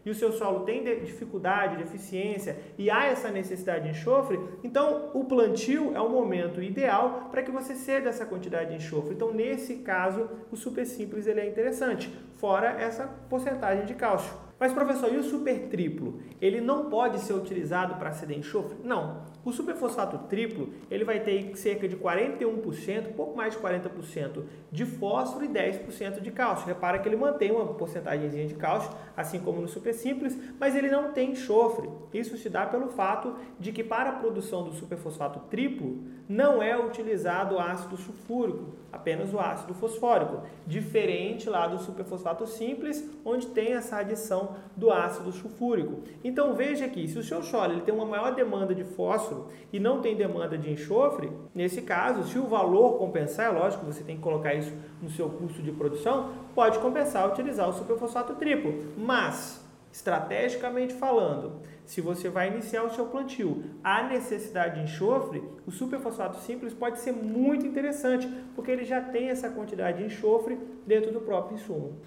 e 0.05 0.09
o 0.09 0.15
seu 0.15 0.31
solo 0.31 0.61
tem 0.61 0.83
dificuldade, 0.83 1.77
deficiência 1.77 2.57
e 2.77 2.89
há 2.89 3.05
essa 3.05 3.31
necessidade 3.31 3.85
de 3.85 3.89
enxofre, 3.89 4.39
então 4.63 5.09
o 5.13 5.25
plantio 5.25 5.95
é 5.95 5.99
o 5.99 6.09
momento 6.09 6.61
ideal 6.61 7.29
para 7.31 7.41
que 7.41 7.51
você 7.51 7.75
ceda 7.75 8.09
essa 8.09 8.25
quantidade 8.25 8.69
de 8.69 8.75
enxofre. 8.75 9.15
Então, 9.15 9.33
nesse 9.33 9.77
caso, 9.77 10.29
o 10.51 10.55
super 10.55 10.85
simples 10.85 11.25
ele 11.25 11.41
é 11.41 11.47
interessante, 11.47 12.09
fora 12.35 12.69
essa 12.79 13.07
porcentagem 13.29 13.85
de 13.85 13.95
cálcio. 13.95 14.44
Mas 14.57 14.71
professor, 14.71 15.11
e 15.11 15.17
o 15.17 15.23
super 15.23 15.67
triplo? 15.67 16.19
Ele 16.41 16.61
não 16.61 16.89
pode 16.89 17.19
ser 17.19 17.33
utilizado 17.33 17.95
para 17.95 18.13
ceder 18.13 18.37
enxofre? 18.37 18.77
Não. 18.83 19.23
O 19.43 19.51
superfosfato 19.51 20.17
triplo, 20.29 20.69
ele 20.89 21.03
vai 21.03 21.19
ter 21.19 21.55
cerca 21.57 21.87
de 21.87 21.97
41%, 21.97 23.13
pouco 23.15 23.35
mais 23.35 23.53
de 23.53 23.59
40% 23.59 24.43
de 24.71 24.85
fósforo 24.85 25.43
e 25.43 25.49
10% 25.49 26.21
de 26.21 26.31
cálcio. 26.31 26.65
Repara 26.65 26.99
que 26.99 27.07
ele 27.07 27.17
mantém 27.17 27.51
uma 27.51 27.65
porcentagem 27.73 28.47
de 28.47 28.55
cálcio, 28.55 28.91
assim 29.15 29.39
como 29.39 29.59
no 29.59 29.67
super 29.67 29.93
simples, 29.93 30.37
mas 30.57 30.73
ele 30.73 30.89
não 30.89 31.11
tem 31.11 31.31
enxofre. 31.31 31.89
Isso 32.13 32.37
se 32.37 32.49
dá 32.49 32.65
pelo 32.65 32.87
fato 32.87 33.35
de 33.59 33.73
que 33.73 33.83
para 33.83 34.09
a 34.11 34.13
produção 34.13 34.63
do 34.63 34.73
superfosfato 34.73 35.41
triplo 35.49 36.01
não 36.27 36.63
é 36.63 36.77
utilizado 36.77 37.59
ácido 37.59 37.97
sulfúrico, 37.97 38.73
apenas 38.95 39.33
o 39.33 39.39
ácido 39.39 39.73
fosfórico, 39.73 40.43
diferente 40.65 41.49
lá 41.49 41.67
do 41.67 41.77
superfosfato 41.79 42.47
simples, 42.47 43.07
onde 43.25 43.47
tem 43.47 43.73
essa 43.73 43.97
adição 43.97 44.55
do 44.75 44.89
ácido 44.91 45.31
sulfúrico. 45.31 46.01
Então 46.23 46.53
veja 46.53 46.85
aqui, 46.85 47.07
se 47.07 47.19
o 47.19 47.23
seu 47.23 47.43
solo 47.43 47.73
ele 47.73 47.81
tem 47.81 47.93
uma 47.93 48.05
maior 48.05 48.33
demanda 48.33 48.73
de 48.73 48.83
fósforo 48.83 49.49
e 49.71 49.79
não 49.79 50.01
tem 50.01 50.15
demanda 50.15 50.57
de 50.57 50.71
enxofre, 50.71 51.29
nesse 51.53 51.81
caso, 51.81 52.23
se 52.23 52.39
o 52.39 52.47
valor 52.47 52.97
compensar, 52.97 53.47
é 53.47 53.49
lógico, 53.49 53.85
você 53.85 54.03
tem 54.03 54.15
que 54.15 54.21
colocar 54.21 54.53
isso 54.53 54.73
no 55.01 55.09
seu 55.09 55.29
custo 55.29 55.61
de 55.61 55.71
produção, 55.71 56.29
pode 56.55 56.79
compensar 56.79 57.29
utilizar 57.29 57.69
o 57.69 57.73
superfosfato 57.73 58.35
triplo. 58.35 58.93
Mas, 58.97 59.63
estrategicamente 59.91 60.93
falando, 60.93 61.61
se 61.85 62.01
você 62.01 62.29
vai 62.29 62.49
iniciar 62.49 62.83
o 62.83 62.89
seu 62.89 63.05
plantio, 63.05 63.63
a 63.83 64.03
necessidade 64.03 64.75
de 64.75 64.91
enxofre, 64.91 65.43
o 65.65 65.71
superfosfato 65.71 66.39
simples 66.39 66.73
pode 66.73 66.99
ser 66.99 67.11
muito 67.11 67.65
interessante, 67.65 68.27
porque 68.55 68.71
ele 68.71 68.83
já 68.83 69.01
tem 69.01 69.29
essa 69.29 69.49
quantidade 69.49 69.99
de 69.99 70.05
enxofre 70.05 70.57
dentro 70.85 71.11
do 71.11 71.21
próprio 71.21 71.55
insumo. 71.55 71.99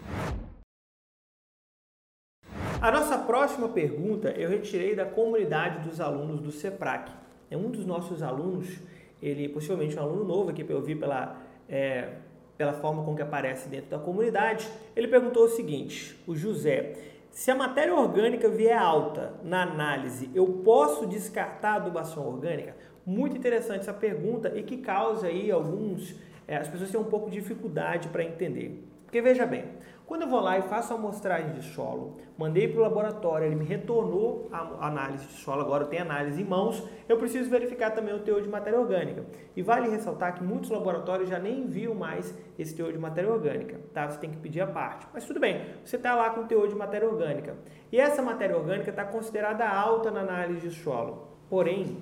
A 2.80 2.92
nossa 2.92 3.18
próxima 3.18 3.68
pergunta 3.68 4.30
eu 4.30 4.48
retirei 4.48 4.94
da 4.94 5.04
comunidade 5.04 5.88
dos 5.88 6.00
alunos 6.00 6.40
do 6.40 6.52
CEPRAC. 6.52 7.10
É 7.50 7.56
um 7.56 7.70
dos 7.70 7.84
nossos 7.84 8.22
alunos, 8.22 8.78
ele 9.20 9.48
possivelmente 9.48 9.96
um 9.96 10.02
aluno 10.02 10.24
novo 10.24 10.50
aqui 10.50 10.62
para 10.62 10.74
eu 10.74 10.78
ouvir 10.78 10.96
pela, 10.96 11.40
é, 11.68 12.18
pela 12.56 12.72
forma 12.74 13.04
com 13.04 13.16
que 13.16 13.22
aparece 13.22 13.68
dentro 13.68 13.90
da 13.90 13.98
comunidade. 13.98 14.68
Ele 14.94 15.08
perguntou 15.08 15.44
o 15.44 15.48
seguinte: 15.48 16.16
o 16.24 16.36
José, 16.36 16.94
se 17.38 17.52
a 17.52 17.54
matéria 17.54 17.94
orgânica 17.94 18.48
vier 18.48 18.76
alta 18.76 19.34
na 19.44 19.62
análise, 19.62 20.28
eu 20.34 20.44
posso 20.64 21.06
descartar 21.06 21.74
a 21.74 21.76
adubação 21.76 22.26
orgânica? 22.26 22.74
Muito 23.06 23.36
interessante 23.36 23.82
essa 23.82 23.92
pergunta 23.92 24.52
e 24.56 24.64
que 24.64 24.78
causa 24.78 25.28
aí 25.28 25.48
alguns. 25.48 26.16
É, 26.48 26.56
as 26.56 26.66
pessoas 26.66 26.90
têm 26.90 27.00
um 27.00 27.04
pouco 27.04 27.30
de 27.30 27.38
dificuldade 27.38 28.08
para 28.08 28.24
entender. 28.24 28.84
Porque 29.04 29.22
veja 29.22 29.46
bem, 29.46 29.66
quando 30.08 30.22
eu 30.22 30.28
vou 30.28 30.40
lá 30.40 30.58
e 30.58 30.62
faço 30.62 30.94
a 30.94 30.96
amostragem 30.96 31.52
de 31.52 31.62
solo, 31.62 32.16
mandei 32.38 32.66
para 32.66 32.80
o 32.80 32.82
laboratório, 32.82 33.46
ele 33.46 33.54
me 33.54 33.66
retornou 33.66 34.48
a 34.50 34.86
análise 34.86 35.26
de 35.26 35.34
solo, 35.34 35.60
agora 35.60 35.84
eu 35.84 35.88
tenho 35.88 36.00
análise 36.00 36.40
em 36.40 36.46
mãos, 36.46 36.82
eu 37.06 37.18
preciso 37.18 37.50
verificar 37.50 37.90
também 37.90 38.14
o 38.14 38.20
teor 38.20 38.40
de 38.40 38.48
matéria 38.48 38.80
orgânica. 38.80 39.26
E 39.54 39.60
vale 39.60 39.90
ressaltar 39.90 40.34
que 40.34 40.42
muitos 40.42 40.70
laboratórios 40.70 41.28
já 41.28 41.38
nem 41.38 41.60
enviam 41.60 41.94
mais 41.94 42.34
esse 42.58 42.74
teor 42.74 42.90
de 42.90 42.98
matéria 42.98 43.30
orgânica, 43.30 43.78
tá? 43.92 44.08
Você 44.08 44.18
tem 44.18 44.30
que 44.30 44.38
pedir 44.38 44.62
a 44.62 44.66
parte. 44.66 45.06
Mas 45.12 45.26
tudo 45.26 45.38
bem, 45.38 45.62
você 45.84 45.96
está 45.96 46.14
lá 46.14 46.30
com 46.30 46.40
o 46.40 46.46
teor 46.46 46.66
de 46.68 46.74
matéria 46.74 47.06
orgânica. 47.06 47.54
E 47.92 48.00
essa 48.00 48.22
matéria 48.22 48.56
orgânica 48.56 48.88
está 48.88 49.04
considerada 49.04 49.68
alta 49.68 50.10
na 50.10 50.20
análise 50.20 50.66
de 50.66 50.74
solo. 50.74 51.28
Porém, 51.50 51.98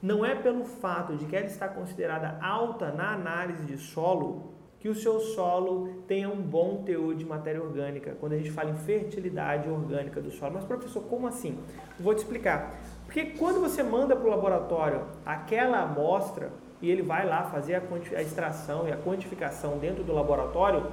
não 0.00 0.24
é 0.24 0.34
pelo 0.34 0.64
fato 0.64 1.14
de 1.14 1.26
que 1.26 1.36
ela 1.36 1.44
está 1.44 1.68
considerada 1.68 2.38
alta 2.40 2.90
na 2.90 3.12
análise 3.12 3.66
de 3.66 3.76
solo 3.76 4.59
que 4.80 4.88
o 4.88 4.94
seu 4.94 5.20
solo 5.20 6.02
tenha 6.08 6.28
um 6.30 6.40
bom 6.40 6.82
teor 6.84 7.14
de 7.14 7.24
matéria 7.24 7.62
orgânica, 7.62 8.16
quando 8.18 8.32
a 8.32 8.38
gente 8.38 8.50
fala 8.50 8.70
em 8.70 8.74
fertilidade 8.74 9.68
orgânica 9.68 10.22
do 10.22 10.30
solo. 10.30 10.54
Mas, 10.54 10.64
professor, 10.64 11.02
como 11.02 11.26
assim? 11.26 11.58
Vou 11.98 12.14
te 12.14 12.18
explicar. 12.18 12.80
Porque 13.04 13.26
quando 13.26 13.60
você 13.60 13.82
manda 13.82 14.16
para 14.16 14.26
o 14.26 14.30
laboratório 14.30 15.02
aquela 15.24 15.82
amostra 15.82 16.50
e 16.80 16.90
ele 16.90 17.02
vai 17.02 17.28
lá 17.28 17.42
fazer 17.44 17.74
a, 17.74 17.82
a 18.16 18.22
extração 18.22 18.88
e 18.88 18.92
a 18.92 18.96
quantificação 18.96 19.76
dentro 19.76 20.02
do 20.02 20.14
laboratório, 20.14 20.86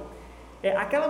é, 0.62 0.76
aquela, 0.76 1.08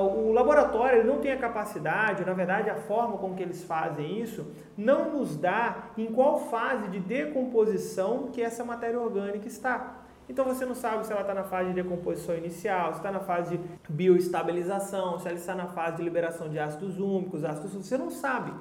o 0.00 0.32
laboratório 0.32 1.04
não 1.04 1.18
tem 1.18 1.30
a 1.30 1.36
capacidade, 1.36 2.24
na 2.24 2.32
verdade 2.32 2.70
a 2.70 2.74
forma 2.74 3.18
com 3.18 3.34
que 3.34 3.42
eles 3.42 3.62
fazem 3.62 4.20
isso, 4.20 4.50
não 4.76 5.12
nos 5.12 5.36
dá 5.36 5.90
em 5.96 6.06
qual 6.06 6.40
fase 6.48 6.88
de 6.88 6.98
decomposição 6.98 8.30
que 8.32 8.42
essa 8.42 8.64
matéria 8.64 8.98
orgânica 8.98 9.46
está. 9.46 9.99
Então 10.30 10.44
você 10.44 10.64
não 10.64 10.76
sabe 10.76 11.04
se 11.04 11.10
ela 11.12 11.22
está 11.22 11.34
na 11.34 11.42
fase 11.42 11.70
de 11.70 11.82
decomposição 11.82 12.36
inicial, 12.36 12.92
se 12.92 12.98
está 13.00 13.10
na 13.10 13.18
fase 13.18 13.58
de 13.58 13.64
bioestabilização, 13.88 15.18
se 15.18 15.26
ela 15.26 15.36
está 15.36 15.56
na 15.56 15.66
fase 15.66 15.96
de 15.96 16.04
liberação 16.04 16.48
de 16.48 16.56
ácidos 16.56 17.00
úmicos, 17.00 17.42
ácidos 17.42 17.72
você 17.72 17.98
não 17.98 18.10
sabe. 18.10 18.52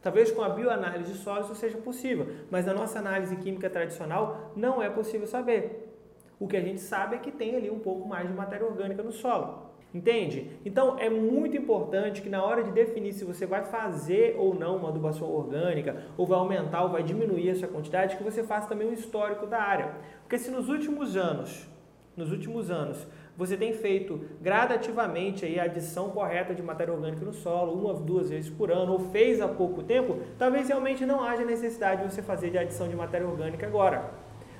Talvez 0.00 0.30
com 0.30 0.40
a 0.40 0.48
bioanálise 0.48 1.12
de 1.12 1.18
solo 1.18 1.42
isso 1.42 1.54
seja 1.54 1.76
possível, 1.76 2.26
mas 2.50 2.64
na 2.64 2.72
nossa 2.72 2.98
análise 2.98 3.36
química 3.36 3.68
tradicional 3.68 4.52
não 4.56 4.82
é 4.82 4.88
possível 4.88 5.26
saber. 5.26 5.94
O 6.40 6.48
que 6.48 6.56
a 6.56 6.62
gente 6.62 6.80
sabe 6.80 7.16
é 7.16 7.18
que 7.18 7.30
tem 7.30 7.54
ali 7.54 7.70
um 7.70 7.78
pouco 7.78 8.08
mais 8.08 8.26
de 8.26 8.32
matéria 8.32 8.66
orgânica 8.66 9.02
no 9.02 9.12
solo. 9.12 9.65
Entende? 9.96 10.50
Então 10.62 10.98
é 10.98 11.08
muito 11.08 11.56
importante 11.56 12.20
que 12.20 12.28
na 12.28 12.44
hora 12.44 12.62
de 12.62 12.70
definir 12.70 13.14
se 13.14 13.24
você 13.24 13.46
vai 13.46 13.64
fazer 13.64 14.36
ou 14.38 14.54
não 14.54 14.76
uma 14.76 14.90
adubação 14.90 15.26
orgânica, 15.26 16.02
ou 16.18 16.26
vai 16.26 16.38
aumentar 16.38 16.82
ou 16.82 16.90
vai 16.90 17.02
diminuir 17.02 17.48
essa 17.48 17.66
quantidade, 17.66 18.14
que 18.14 18.22
você 18.22 18.44
faça 18.44 18.68
também 18.68 18.86
um 18.86 18.92
histórico 18.92 19.46
da 19.46 19.58
área. 19.58 19.94
Porque 20.20 20.36
se 20.36 20.50
nos 20.50 20.68
últimos 20.68 21.16
anos, 21.16 21.66
nos 22.14 22.30
últimos 22.30 22.70
anos, 22.70 23.06
você 23.38 23.56
tem 23.56 23.72
feito 23.72 24.20
gradativamente 24.42 25.46
aí 25.46 25.58
a 25.58 25.62
adição 25.62 26.10
correta 26.10 26.54
de 26.54 26.62
matéria 26.62 26.92
orgânica 26.92 27.24
no 27.24 27.32
solo, 27.32 27.72
uma, 27.72 27.94
duas 27.94 28.28
vezes 28.28 28.50
por 28.50 28.70
ano, 28.70 28.92
ou 28.92 28.98
fez 28.98 29.40
há 29.40 29.48
pouco 29.48 29.82
tempo, 29.82 30.18
talvez 30.38 30.68
realmente 30.68 31.06
não 31.06 31.24
haja 31.24 31.42
necessidade 31.42 32.02
de 32.02 32.12
você 32.12 32.20
fazer 32.20 32.50
de 32.50 32.58
adição 32.58 32.86
de 32.86 32.94
matéria 32.94 33.26
orgânica 33.26 33.66
agora. 33.66 34.10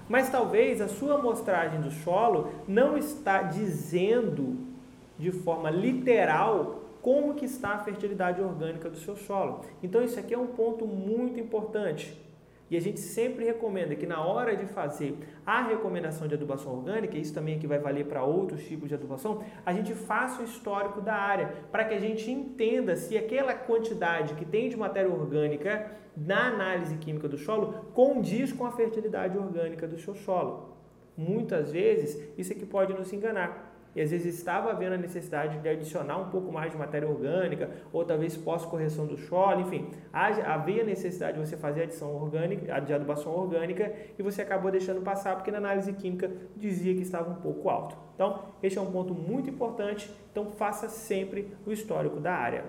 Mas 0.09 0.31
talvez 0.31 0.81
a 0.81 0.88
sua 0.88 1.16
amostragem 1.16 1.83
do 1.83 1.90
solo 1.90 2.52
não 2.66 2.97
está 2.97 3.43
dizendo 3.43 4.75
de 5.18 5.30
forma 5.30 5.70
literal 5.70 6.82
como 7.00 7.35
que 7.35 7.44
está 7.44 7.70
a 7.70 7.78
fertilidade 7.78 8.40
orgânica 8.42 8.90
do 8.90 8.96
seu 8.96 9.16
solo. 9.16 9.61
Então 9.82 10.02
isso 10.02 10.18
aqui 10.18 10.35
é 10.35 10.38
um 10.38 10.49
ponto 10.49 10.87
muito 10.87 11.38
importante. 11.38 12.20
E 12.68 12.76
a 12.76 12.80
gente 12.80 12.99
sempre 12.99 13.44
recomenda 13.44 13.94
que 13.94 14.06
na 14.06 14.20
hora 14.25 14.56
de 14.56 14.66
fazer 14.66 15.16
a 15.46 15.62
recomendação 15.62 16.26
de 16.26 16.35
adubação 16.35 16.73
orgânica, 16.73 17.16
isso 17.16 17.32
também 17.32 17.54
aqui 17.54 17.66
vai 17.66 17.78
valer 17.78 18.06
para 18.06 18.25
outros 18.25 18.64
tipos 18.64 18.88
de 18.88 18.94
adubação, 18.94 19.44
a 19.64 19.73
gente 19.73 19.94
faça 19.94 20.42
o 20.42 20.44
histórico 20.44 21.00
da 21.00 21.14
área, 21.14 21.54
para 21.70 21.85
que 21.85 21.94
a 21.94 22.00
gente 22.00 22.28
entenda 22.28 22.96
se 22.96 23.16
aquela 23.16 23.54
quantidade 23.54 24.35
que 24.35 24.44
tem 24.44 24.68
de 24.68 24.76
matéria 24.76 25.08
orgânica 25.08 25.92
na 26.16 26.49
análise 26.49 26.96
química 26.96 27.28
do 27.28 27.38
solo 27.38 27.87
condiz 27.94 28.52
com 28.52 28.66
a 28.66 28.73
fertilidade 28.73 29.38
orgânica 29.38 29.87
do 29.87 29.99
seu 29.99 30.16
solo. 30.16 30.76
Muitas 31.16 31.70
vezes 31.70 32.20
isso 32.37 32.52
aqui 32.52 32.66
pode 32.66 32.92
nos 32.92 33.12
enganar 33.12 33.75
e 33.97 34.03
às 34.03 34.11
vezes 34.11 34.37
estava 34.37 34.71
havendo 34.71 34.95
a 34.95 34.99
necessidade 34.99 35.59
de 35.59 35.69
adicionar 35.69 36.19
um 36.19 36.29
pouco 36.29 36.53
mais 36.53 36.71
de 36.71 36.76
matéria 36.76 37.09
orgânica, 37.09 37.71
ou 37.91 38.05
talvez 38.05 38.37
pós-correção 38.37 39.07
do 39.07 39.17
solo, 39.17 39.62
enfim, 39.62 39.88
havia 40.12 40.85
necessidade 40.85 41.41
de 41.41 41.47
você 41.47 41.57
fazer 41.57 41.85
adição 41.85 42.15
orgânica, 42.15 42.79
de 42.79 42.93
adubação 42.93 43.33
orgânica, 43.33 43.91
e 44.19 44.23
você 44.23 44.43
acabou 44.43 44.71
deixando 44.71 45.00
passar 45.00 45.35
porque 45.35 45.50
na 45.50 45.57
análise 45.57 45.95
química 45.95 46.31
dizia 46.55 46.95
que 46.95 47.00
estava 47.00 47.31
um 47.31 47.37
pouco 47.37 47.71
alto. 47.71 47.97
Então, 48.15 48.45
este 48.62 48.79
é 48.79 48.83
um 48.83 48.93
ponto 48.93 49.15
muito 49.15 49.49
importante, 49.49 50.11
então 50.31 50.50
faça 50.50 50.91
sempre 50.91 51.57
o 51.67 51.73
histórico 51.73 52.21
da 52.21 52.35
área. 52.35 52.65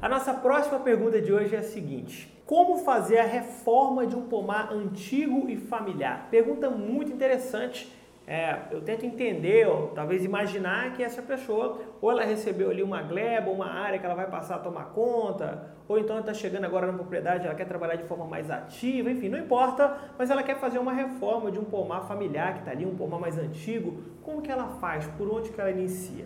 A 0.00 0.08
nossa 0.08 0.32
próxima 0.32 0.80
pergunta 0.80 1.20
de 1.20 1.32
hoje 1.32 1.54
é 1.54 1.58
a 1.58 1.62
seguinte: 1.62 2.30
Como 2.46 2.78
fazer 2.78 3.18
a 3.18 3.24
reforma 3.24 4.06
de 4.06 4.16
um 4.16 4.28
pomar 4.28 4.72
antigo 4.72 5.48
e 5.48 5.56
familiar? 5.56 6.28
Pergunta 6.30 6.70
muito 6.70 7.12
interessante 7.12 7.90
é, 8.26 8.58
eu 8.70 8.80
tento 8.80 9.04
entender, 9.04 9.66
talvez 9.94 10.24
imaginar 10.24 10.94
que 10.94 11.02
essa 11.02 11.20
pessoa, 11.20 11.78
ou 12.00 12.10
ela 12.10 12.24
recebeu 12.24 12.70
ali 12.70 12.82
uma 12.82 13.02
gleba, 13.02 13.50
uma 13.50 13.66
área 13.66 13.98
que 13.98 14.06
ela 14.06 14.14
vai 14.14 14.26
passar 14.26 14.56
a 14.56 14.58
tomar 14.58 14.86
conta, 14.86 15.74
ou 15.86 15.98
então 15.98 16.18
está 16.18 16.32
chegando 16.32 16.64
agora 16.64 16.86
na 16.86 16.94
propriedade, 16.94 17.44
ela 17.44 17.54
quer 17.54 17.66
trabalhar 17.66 17.96
de 17.96 18.04
forma 18.04 18.24
mais 18.24 18.50
ativa, 18.50 19.10
enfim, 19.10 19.28
não 19.28 19.38
importa, 19.38 19.98
mas 20.18 20.30
ela 20.30 20.42
quer 20.42 20.58
fazer 20.58 20.78
uma 20.78 20.92
reforma 20.92 21.50
de 21.50 21.58
um 21.58 21.64
pomar 21.64 22.08
familiar 22.08 22.54
que 22.54 22.60
está 22.60 22.70
ali, 22.70 22.86
um 22.86 22.96
pomar 22.96 23.18
mais 23.18 23.36
antigo. 23.36 24.02
Como 24.22 24.40
que 24.40 24.50
ela 24.50 24.68
faz? 24.80 25.06
Por 25.18 25.30
onde 25.30 25.50
que 25.50 25.60
ela 25.60 25.70
inicia? 25.70 26.24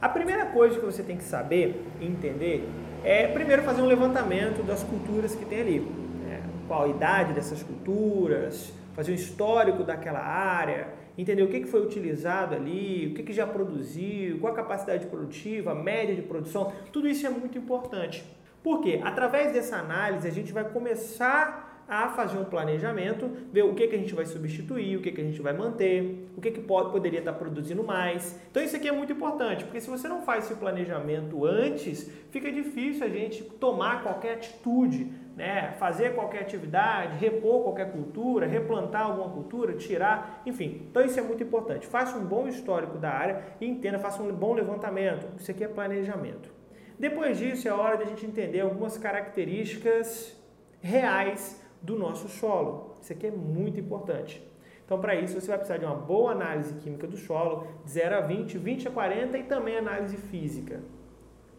A 0.00 0.08
primeira 0.08 0.46
coisa 0.46 0.78
que 0.78 0.86
você 0.86 1.02
tem 1.02 1.18
que 1.18 1.24
saber 1.24 1.84
e 2.00 2.06
entender 2.06 2.66
é 3.04 3.26
primeiro 3.26 3.62
fazer 3.64 3.82
um 3.82 3.86
levantamento 3.86 4.62
das 4.62 4.82
culturas 4.82 5.34
que 5.34 5.44
tem 5.44 5.60
ali. 5.60 5.80
Né? 5.80 6.40
Qual 6.66 6.84
a 6.84 6.88
idade 6.88 7.34
dessas 7.34 7.62
culturas, 7.62 8.72
fazer 8.98 9.12
um 9.12 9.14
histórico 9.14 9.84
daquela 9.84 10.18
área, 10.18 10.88
entender 11.16 11.44
o 11.44 11.48
que 11.48 11.64
foi 11.66 11.80
utilizado 11.80 12.56
ali, 12.56 13.06
o 13.06 13.14
que 13.14 13.32
já 13.32 13.46
produziu, 13.46 14.40
qual 14.40 14.52
a 14.52 14.56
capacidade 14.56 15.06
produtiva, 15.06 15.70
a 15.70 15.74
média 15.76 16.16
de 16.16 16.22
produção, 16.22 16.72
tudo 16.92 17.06
isso 17.06 17.24
é 17.24 17.30
muito 17.30 17.56
importante. 17.56 18.24
Porque 18.60 19.00
através 19.04 19.52
dessa 19.52 19.76
análise 19.76 20.26
a 20.26 20.32
gente 20.32 20.52
vai 20.52 20.64
começar 20.64 21.67
a 21.88 22.10
fazer 22.10 22.36
um 22.36 22.44
planejamento, 22.44 23.30
ver 23.50 23.62
o 23.62 23.74
que, 23.74 23.88
que 23.88 23.96
a 23.96 23.98
gente 23.98 24.14
vai 24.14 24.26
substituir, 24.26 24.96
o 24.96 25.00
que, 25.00 25.10
que 25.10 25.20
a 25.22 25.24
gente 25.24 25.40
vai 25.40 25.54
manter, 25.54 26.28
o 26.36 26.40
que, 26.40 26.50
que 26.50 26.60
pode, 26.60 26.92
poderia 26.92 27.20
estar 27.20 27.32
produzindo 27.32 27.82
mais. 27.82 28.38
Então 28.50 28.62
isso 28.62 28.76
aqui 28.76 28.86
é 28.86 28.92
muito 28.92 29.12
importante, 29.12 29.64
porque 29.64 29.80
se 29.80 29.88
você 29.88 30.06
não 30.06 30.20
faz 30.20 30.44
esse 30.44 30.54
planejamento 30.54 31.46
antes, 31.46 32.10
fica 32.30 32.52
difícil 32.52 33.06
a 33.06 33.08
gente 33.08 33.42
tomar 33.42 34.02
qualquer 34.02 34.34
atitude, 34.34 35.10
né? 35.34 35.72
fazer 35.78 36.14
qualquer 36.14 36.42
atividade, 36.42 37.16
repor 37.16 37.62
qualquer 37.62 37.90
cultura, 37.90 38.46
replantar 38.46 39.06
alguma 39.06 39.30
cultura, 39.30 39.72
tirar, 39.72 40.42
enfim. 40.44 40.82
Então 40.90 41.02
isso 41.02 41.18
é 41.18 41.22
muito 41.22 41.42
importante. 41.42 41.86
Faça 41.86 42.18
um 42.18 42.24
bom 42.24 42.46
histórico 42.46 42.98
da 42.98 43.10
área 43.10 43.42
e 43.60 43.66
entenda, 43.66 43.98
faça 43.98 44.22
um 44.22 44.30
bom 44.30 44.52
levantamento. 44.52 45.26
Isso 45.40 45.50
aqui 45.50 45.64
é 45.64 45.68
planejamento. 45.68 46.52
Depois 46.98 47.38
disso 47.38 47.66
é 47.66 47.72
hora 47.72 47.96
de 47.96 48.02
a 48.02 48.06
gente 48.06 48.26
entender 48.26 48.60
algumas 48.60 48.98
características 48.98 50.36
reais 50.80 51.62
do 51.80 51.98
nosso 51.98 52.28
solo. 52.28 52.96
Isso 53.00 53.12
aqui 53.12 53.26
é 53.26 53.30
muito 53.30 53.78
importante. 53.80 54.42
Então, 54.84 54.98
para 54.98 55.14
isso, 55.14 55.38
você 55.38 55.48
vai 55.48 55.58
precisar 55.58 55.78
de 55.78 55.84
uma 55.84 55.94
boa 55.94 56.32
análise 56.32 56.74
química 56.74 57.06
do 57.06 57.16
solo, 57.16 57.66
de 57.84 57.90
0 57.90 58.16
a 58.16 58.20
20, 58.22 58.56
20 58.56 58.88
a 58.88 58.90
40 58.90 59.36
e 59.38 59.42
também 59.42 59.76
análise 59.76 60.16
física. 60.16 60.80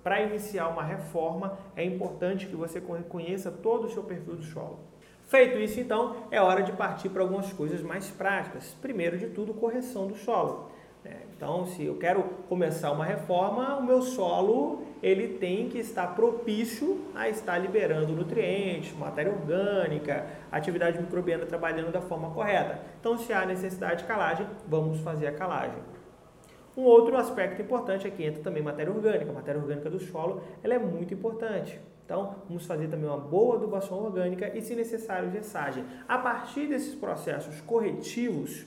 Para 0.04 0.22
iniciar 0.22 0.68
uma 0.70 0.84
reforma, 0.84 1.58
é 1.76 1.84
importante 1.84 2.48
que 2.48 2.56
você 2.56 2.82
conheça 2.82 3.52
todo 3.52 3.86
o 3.86 3.90
seu 3.90 4.04
perfil 4.04 4.36
do 4.36 4.44
solo. 4.44 4.80
Feito 5.26 5.60
isso, 5.60 5.80
então, 5.80 6.24
é 6.32 6.42
hora 6.42 6.64
de 6.64 6.72
partir 6.72 7.10
para 7.10 7.22
algumas 7.22 7.54
coisas 7.54 7.84
mais 7.84 8.10
práticas. 8.10 8.76
Primeiro 8.82 9.16
de 9.16 9.28
tudo, 9.28 9.54
correção 9.54 10.08
do 10.08 10.16
solo. 10.16 10.72
É, 11.06 11.16
então, 11.36 11.66
se 11.66 11.86
eu 11.86 11.98
quero 11.98 12.24
começar 12.50 12.92
uma 12.92 13.06
reforma, 13.06 13.78
o 13.78 13.84
meu 13.84 14.02
solo 14.02 14.84
ele 15.02 15.38
tem 15.38 15.70
que 15.70 15.78
estar 15.78 16.08
propício 16.14 17.00
a 17.16 17.30
estar 17.30 17.58
liberando 17.58 18.12
nutrientes, 18.12 18.94
matéria 18.98 19.32
orgânica, 19.32 20.28
atividade 20.52 21.00
microbiana 21.00 21.46
trabalhando 21.46 21.92
da 21.92 22.02
forma 22.02 22.32
correta. 22.32 22.82
Então, 23.00 23.18
se 23.18 23.32
há 23.32 23.46
necessidade 23.46 24.02
de 24.02 24.08
calagem, 24.08 24.46
vamos 24.68 25.00
fazer 25.00 25.28
a 25.28 25.32
calagem. 25.32 25.82
Um 26.76 26.84
outro 26.84 27.16
aspecto 27.16 27.62
importante 27.62 28.08
é 28.08 28.10
que 28.10 28.24
entra 28.24 28.42
também 28.42 28.62
matéria 28.62 28.92
orgânica. 28.92 29.32
A 29.32 29.34
matéria 29.34 29.60
orgânica 29.60 29.90
do 29.90 30.00
solo 30.00 30.42
ela 30.62 30.74
é 30.74 30.80
muito 30.80 31.14
importante. 31.14 31.80
Então, 32.06 32.36
vamos 32.48 32.66
fazer 32.66 32.88
também 32.88 33.08
uma 33.08 33.18
boa 33.18 33.56
adubação 33.56 34.04
orgânica 34.04 34.52
e, 34.58 34.62
se 34.62 34.76
necessário, 34.76 35.32
gessagem. 35.32 35.86
A 36.08 36.18
partir 36.18 36.68
desses 36.68 36.96
processos 36.96 37.62
corretivos, 37.62 38.66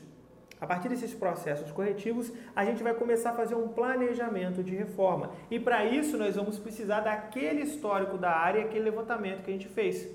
a 0.62 0.66
partir 0.66 0.88
desses 0.88 1.12
processos 1.12 1.72
corretivos, 1.72 2.32
a 2.54 2.64
gente 2.64 2.84
vai 2.84 2.94
começar 2.94 3.30
a 3.30 3.34
fazer 3.34 3.56
um 3.56 3.66
planejamento 3.66 4.62
de 4.62 4.72
reforma. 4.72 5.32
E 5.50 5.58
para 5.58 5.84
isso 5.84 6.16
nós 6.16 6.36
vamos 6.36 6.56
precisar 6.56 7.00
daquele 7.00 7.62
histórico 7.62 8.16
da 8.16 8.30
área, 8.30 8.62
aquele 8.62 8.84
levantamento 8.84 9.42
que 9.42 9.50
a 9.50 9.52
gente 9.52 9.66
fez. 9.66 10.08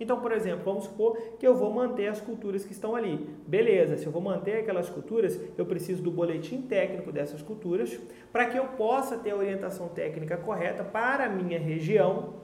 Então, 0.00 0.18
por 0.18 0.32
exemplo, 0.32 0.64
vamos 0.64 0.84
supor 0.84 1.18
que 1.38 1.46
eu 1.46 1.54
vou 1.54 1.70
manter 1.70 2.06
as 2.06 2.18
culturas 2.18 2.64
que 2.64 2.72
estão 2.72 2.96
ali. 2.96 3.28
Beleza, 3.46 3.98
se 3.98 4.06
eu 4.06 4.10
vou 4.10 4.22
manter 4.22 4.60
aquelas 4.60 4.88
culturas, 4.88 5.38
eu 5.58 5.66
preciso 5.66 6.02
do 6.02 6.10
boletim 6.10 6.62
técnico 6.62 7.12
dessas 7.12 7.42
culturas 7.42 8.00
para 8.32 8.46
que 8.46 8.58
eu 8.58 8.68
possa 8.68 9.18
ter 9.18 9.32
a 9.32 9.36
orientação 9.36 9.88
técnica 9.88 10.38
correta 10.38 10.82
para 10.82 11.26
a 11.26 11.28
minha 11.28 11.58
região 11.58 12.36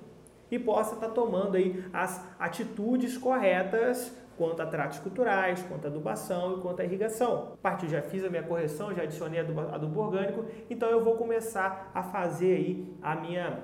e 0.51 0.59
possa 0.59 0.95
estar 0.95 1.09
tomando 1.09 1.57
aí 1.57 1.83
as 1.91 2.23
atitudes 2.39 3.17
corretas 3.17 4.15
quanto 4.37 4.61
a 4.61 4.67
tratos 4.67 4.99
culturais, 4.99 5.65
quanto 5.69 5.87
a 5.87 5.89
adubação 5.89 6.59
e 6.59 6.61
quanto 6.61 6.81
a 6.81 6.85
irrigação. 6.85 7.53
A 7.55 7.57
partir 7.57 7.89
já 7.89 8.03
fiz 8.03 8.25
a 8.25 8.29
minha 8.29 8.43
correção, 8.43 8.95
já 8.95 9.03
adicionei 9.03 9.41
adubo 9.41 10.01
orgânico, 10.01 10.45
então 10.69 10.89
eu 10.89 11.03
vou 11.03 11.17
começar 11.17 11.91
a 11.95 12.03
fazer 12.03 12.55
aí 12.57 12.97
a 13.03 13.15
minha, 13.15 13.61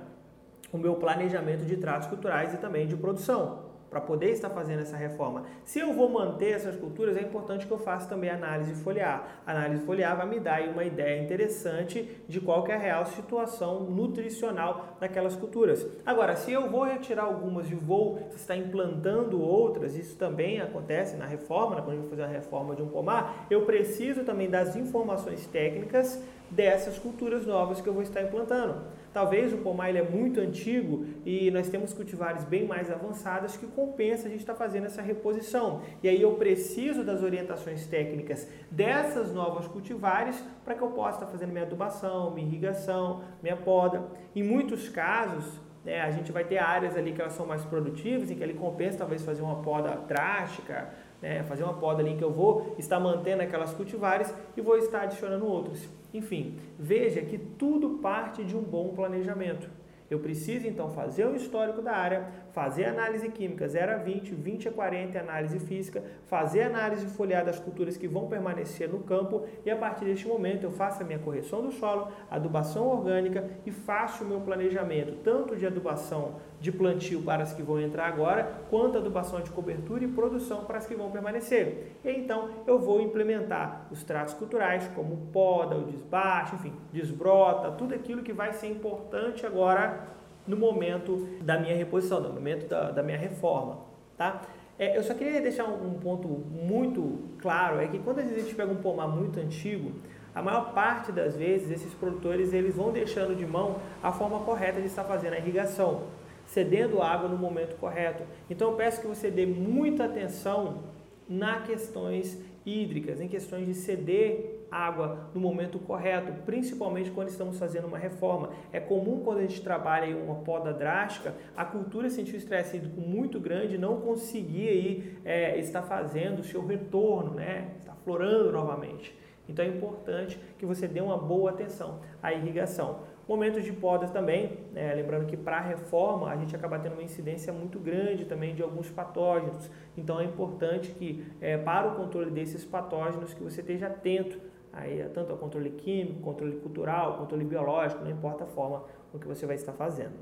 o 0.73 0.79
meu 0.79 0.95
planejamento 0.97 1.65
de 1.65 1.77
tratos 1.77 2.09
culturais 2.09 2.55
e 2.55 2.57
também 2.57 2.87
de 2.87 2.97
produção 2.97 3.72
para 3.93 4.01
poder 4.01 4.31
estar 4.31 4.49
fazendo 4.49 4.81
essa 4.81 4.97
reforma. 4.97 5.45
Se 5.67 5.79
eu 5.79 5.93
vou 5.93 6.09
manter 6.09 6.53
essas 6.53 6.75
culturas, 6.77 7.15
é 7.15 7.21
importante 7.21 7.67
que 7.67 7.73
eu 7.73 7.79
faça 7.79 8.09
também 8.09 8.31
análise 8.31 8.73
foliar. 8.83 9.43
A 9.47 9.51
análise 9.51 9.85
foliar 9.85 10.17
vai 10.17 10.27
me 10.27 10.41
dar 10.41 10.63
uma 10.63 10.83
ideia 10.83 11.23
interessante 11.23 12.23
de 12.27 12.41
qual 12.41 12.67
é 12.69 12.75
a 12.75 12.79
real 12.79 13.05
situação 13.05 13.81
nutricional 13.81 14.97
daquelas 14.99 15.37
culturas. 15.37 15.87
Agora, 16.07 16.35
se 16.37 16.51
eu 16.51 16.71
vou 16.71 16.85
retirar 16.85 17.25
algumas 17.25 17.71
e 17.71 17.75
vou 17.75 18.31
estar 18.35 18.57
implantando 18.57 19.39
outras, 19.43 19.95
isso 19.95 20.17
também 20.17 20.59
acontece 20.59 21.15
na 21.17 21.27
reforma, 21.27 21.77
né? 21.77 21.83
quando 21.83 21.99
a 21.99 22.01
gente 22.01 22.09
fazer 22.09 22.23
a 22.23 22.29
reforma 22.29 22.75
de 22.75 22.81
um 22.81 22.89
pomar, 22.89 23.47
eu 23.51 23.67
preciso 23.67 24.25
também 24.25 24.49
das 24.49 24.75
informações 24.75 25.47
técnicas 25.47 26.19
dessas 26.53 26.99
culturas 26.99 27.47
novas 27.47 27.81
que 27.81 27.89
eu 27.89 27.95
vou 27.95 28.03
estar 28.03 28.23
implantando. 28.23 28.83
Talvez 29.13 29.53
o 29.53 29.59
pomar 29.59 29.91
ele 29.91 29.99
é 29.99 30.03
muito 30.03 30.41
antigo 30.41 31.05
e 31.25 31.51
nós 31.51 31.69
temos 31.69 31.93
cultivares 31.93 32.45
bem 32.45 32.67
mais 32.67 32.91
avançadas 32.91 33.57
que 33.57 33.67
compensa 33.67 34.27
a 34.27 34.31
gente 34.31 34.41
estar 34.41 34.55
fazendo 34.55 34.87
essa 34.87 35.03
reposição. 35.03 35.83
E 36.03 36.09
aí 36.09 36.21
eu 36.21 36.35
preciso 36.35 37.05
das 37.05 37.23
orientações 37.23 37.87
técnicas 37.87 38.49
dessas 38.71 39.33
novas 39.33 39.67
cultivares 39.67 40.43
para 40.65 40.75
que 40.75 40.83
eu 40.83 40.91
possa 40.91 41.19
estar 41.19 41.27
fazendo 41.27 41.51
minha 41.51 41.65
adubação, 41.65 42.31
minha 42.31 42.47
irrigação, 42.47 43.23
minha 43.43 43.57
poda. 43.57 44.03
Em 44.35 44.43
muitos 44.43 44.89
casos, 44.89 45.61
né, 45.85 46.01
a 46.01 46.11
gente 46.11 46.33
vai 46.33 46.45
ter 46.45 46.59
áreas 46.59 46.97
ali 46.97 47.13
que 47.13 47.21
elas 47.21 47.35
são 47.35 47.45
mais 47.45 47.65
produtivas, 47.65 48.31
em 48.31 48.35
que 48.35 48.43
ele 48.43 48.55
compensa 48.55 48.99
talvez 48.99 49.23
fazer 49.23 49.43
uma 49.43 49.63
poda 49.63 49.91
drástica, 50.09 50.89
né, 51.23 51.45
fazer 51.45 51.63
uma 51.63 51.75
poda 51.75 52.03
ali 52.03 52.17
que 52.17 52.25
eu 52.25 52.33
vou 52.33 52.75
estar 52.79 52.99
mantendo 52.99 53.43
aquelas 53.43 53.73
cultivares 53.73 54.35
e 54.57 54.61
vou 54.61 54.77
estar 54.77 55.03
adicionando 55.03 55.47
outros. 55.47 55.89
Enfim, 56.13 56.59
veja 56.79 57.23
que 57.23 57.39
tudo 57.39 57.99
parte 58.01 58.45
de 58.45 58.57
um 58.57 58.63
bom 58.63 58.89
planejamento. 58.89 59.71
Eu 60.11 60.19
preciso 60.19 60.67
então 60.67 60.91
fazer 60.91 61.27
um 61.27 61.35
histórico 61.35 61.81
da 61.81 61.93
área, 61.93 62.29
fazer 62.53 62.85
análise 62.85 63.29
química 63.31 63.67
0 63.67 63.93
a 63.93 63.97
20, 63.97 64.35
20 64.35 64.69
a 64.69 64.73
40 64.73 65.19
análise 65.19 65.59
física, 65.59 66.03
fazer 66.27 66.63
análise 66.63 67.07
foliar 67.07 67.45
das 67.45 67.59
culturas 67.59 67.97
que 67.97 68.07
vão 68.07 68.29
permanecer 68.29 68.89
no 68.89 69.01
campo 69.01 69.47
e 69.65 69.71
a 69.71 69.77
partir 69.77 70.05
deste 70.05 70.29
momento 70.29 70.65
eu 70.65 70.71
faço 70.71 71.03
a 71.03 71.07
minha 71.07 71.19
correção 71.19 71.63
do 71.63 71.73
solo, 71.73 72.09
adubação 72.31 72.87
orgânica 72.87 73.49
e 73.65 73.71
faço 73.71 74.25
o 74.25 74.27
meu 74.27 74.41
planejamento 74.41 75.17
tanto 75.25 75.57
de 75.57 75.67
adubação 75.67 76.37
de 76.61 76.71
plantio 76.71 77.23
para 77.23 77.43
as 77.43 77.53
que 77.53 77.63
vão 77.63 77.81
entrar 77.81 78.07
agora, 78.07 78.61
quanto 78.71 78.97
adubação 78.97 79.41
de 79.41 79.51
cobertura 79.51 80.05
e 80.05 80.09
produção 80.09 80.65
para 80.65 80.79
as 80.79 80.87
que 80.87 80.95
vão 80.95 81.11
permanecer. 81.11 81.97
E 82.05 82.11
então 82.11 82.51
eu 82.67 82.79
vou 82.79 83.01
implementar 83.01 83.89
os 83.91 84.05
tratos 84.05 84.35
culturais 84.35 84.89
como 84.95 85.17
poda, 85.33 85.77
o 85.77 85.85
desbaixo, 85.85 86.55
enfim, 86.55 86.73
desbrota, 86.93 87.73
tudo 87.73 87.95
aquilo 87.95 88.23
que 88.23 88.33
vai 88.33 88.53
ser 88.53 88.69
importante 88.69 89.45
agora 89.45 90.22
no 90.47 90.57
momento 90.57 91.29
da 91.41 91.59
minha 91.59 91.77
reposição, 91.77 92.21
no 92.21 92.33
momento 92.33 92.67
da, 92.69 92.91
da 92.91 93.03
minha 93.03 93.19
reforma, 93.19 93.79
tá? 94.17 94.43
É, 94.79 94.97
eu 94.97 95.03
só 95.03 95.15
queria 95.15 95.41
deixar 95.41 95.65
um, 95.65 95.95
ponto 95.95 96.27
muito 96.27 97.21
claro, 97.39 97.81
é 97.81 97.87
que 97.87 97.99
quando 97.99 98.21
a 98.21 98.23
gente 98.23 98.55
pega 98.55 98.73
um 98.73 98.77
pomar 98.77 99.07
muito 99.07 99.39
antigo, 99.39 99.93
a 100.35 100.43
maior 100.43 100.73
parte 100.73 101.13
das 101.13 101.37
vezes 101.37 101.71
esses 101.71 101.93
produtores 101.95 102.53
eles 102.53 102.75
vão 102.75 102.91
deixando 102.91 103.37
de 103.37 103.47
mão 103.47 103.77
a 104.03 104.11
forma 104.11 104.41
correta 104.41 104.81
de 104.81 104.87
estar 104.87 105.05
fazendo 105.05 105.35
a 105.35 105.39
irrigação, 105.39 106.05
cedendo 106.47 107.03
água 107.03 107.29
no 107.29 107.37
momento 107.37 107.77
correto. 107.77 108.23
Então 108.49 108.71
eu 108.71 108.77
peço 108.77 109.01
que 109.01 109.07
você 109.07 109.31
dê 109.31 109.45
muita 109.45 110.07
atenção 110.07 110.85
nas 111.29 111.65
questões 111.67 112.39
hídricas, 112.65 113.21
em 113.21 113.29
questões 113.29 113.67
de 113.67 113.75
ceder 113.75 114.62
água 114.73 115.31
no 115.35 115.41
momento 115.41 115.79
correto, 115.79 116.33
principalmente 116.45 117.11
quando 117.11 117.29
estamos 117.29 117.59
fazendo 117.59 117.87
uma 117.87 117.99
reforma. 117.99 118.51
É 118.73 118.81
comum 118.81 119.21
quando 119.23 119.39
a 119.39 119.43
gente 119.43 119.61
trabalha 119.61 120.07
em 120.07 120.15
uma 120.15 120.37
poda 120.37 120.73
drástica, 120.73 121.35
a 121.55 121.65
cultura 121.65 122.09
sentir 122.09 122.35
o 122.35 122.39
estresse 122.39 122.79
muito 122.79 123.39
grande, 123.39 123.77
não 123.77 124.01
conseguir 124.01 124.69
aí, 124.69 125.19
é, 125.25 125.59
estar 125.59 125.83
fazendo 125.83 126.41
o 126.41 126.45
seu 126.45 126.67
retorno, 126.67 127.35
né? 127.35 127.73
está 127.79 127.95
florando 127.95 128.51
novamente. 128.51 129.15
Então 129.49 129.65
é 129.65 129.69
importante 129.69 130.39
que 130.59 130.65
você 130.65 130.89
dê 130.89 131.01
uma 131.01 131.19
boa 131.19 131.51
atenção 131.51 132.01
à 132.23 132.33
irrigação. 132.33 133.01
Momentos 133.29 133.65
de 133.65 133.73
podas 133.73 134.11
também, 134.11 134.59
né? 134.73 134.95
lembrando 134.95 135.27
que 135.27 135.37
para 135.37 135.59
a 135.59 135.61
reforma 135.61 136.29
a 136.29 136.37
gente 136.37 136.55
acaba 136.57 136.79
tendo 136.79 136.95
uma 136.95 137.03
incidência 137.03 137.53
muito 137.53 137.79
grande 137.79 138.25
também 138.25 138.55
de 138.55 138.63
alguns 138.63 138.91
patógenos. 138.91 139.71
Então 139.97 140.21
é 140.21 140.25
importante 140.25 140.91
que 140.93 141.25
é, 141.41 141.57
para 141.57 141.89
o 141.89 141.97
controle 141.97 142.31
desses 142.31 142.65
patógenos 142.65 143.35
que 143.35 143.43
você 143.43 143.61
esteja 143.61 143.89
atento 143.89 144.39
aí, 144.73 145.07
tanto 145.13 145.33
ao 145.33 145.39
controle 145.39 145.71
químico, 145.71 146.21
controle 146.21 146.57
cultural, 146.57 147.19
controle 147.19 147.45
biológico, 147.45 148.03
não 148.03 148.11
importa 148.11 148.45
a 148.45 148.47
forma 148.47 148.85
com 149.11 149.19
que 149.19 149.27
você 149.27 149.47
vai 149.47 149.57
estar 149.57 149.73
fazendo. 149.73 150.15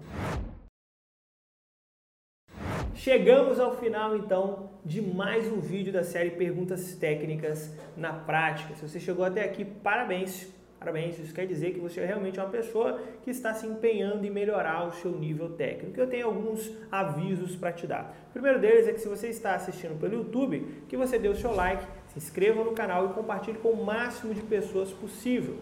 Chegamos 2.94 3.58
ao 3.58 3.76
final 3.76 4.16
então 4.16 4.70
de 4.84 5.00
mais 5.00 5.50
um 5.50 5.60
vídeo 5.60 5.92
da 5.92 6.04
série 6.04 6.32
Perguntas 6.32 6.94
Técnicas 6.96 7.74
na 7.96 8.12
Prática. 8.12 8.74
Se 8.74 8.86
você 8.86 9.00
chegou 9.00 9.24
até 9.24 9.44
aqui, 9.44 9.64
parabéns! 9.64 10.52
Parabéns, 10.78 11.18
isso 11.18 11.34
quer 11.34 11.46
dizer 11.46 11.74
que 11.74 11.78
você 11.78 12.00
é 12.00 12.06
realmente 12.06 12.40
uma 12.40 12.48
pessoa 12.48 12.98
que 13.22 13.30
está 13.30 13.52
se 13.52 13.66
empenhando 13.66 14.24
em 14.24 14.30
melhorar 14.30 14.86
o 14.86 14.92
seu 14.92 15.12
nível 15.12 15.50
técnico. 15.50 16.00
Eu 16.00 16.06
tenho 16.06 16.26
alguns 16.26 16.74
avisos 16.90 17.54
para 17.54 17.70
te 17.70 17.86
dar. 17.86 18.16
O 18.30 18.32
primeiro 18.32 18.58
deles 18.58 18.88
é 18.88 18.92
que 18.94 18.98
se 18.98 19.06
você 19.06 19.28
está 19.28 19.54
assistindo 19.54 20.00
pelo 20.00 20.14
YouTube, 20.14 20.84
que 20.88 20.96
você 20.96 21.18
dê 21.18 21.28
o 21.28 21.36
seu 21.36 21.54
like, 21.54 21.86
se 22.12 22.18
inscreva 22.18 22.64
no 22.64 22.72
canal 22.72 23.06
e 23.06 23.12
compartilhe 23.12 23.58
com 23.58 23.70
o 23.70 23.84
máximo 23.84 24.34
de 24.34 24.42
pessoas 24.42 24.90
possível. 24.90 25.56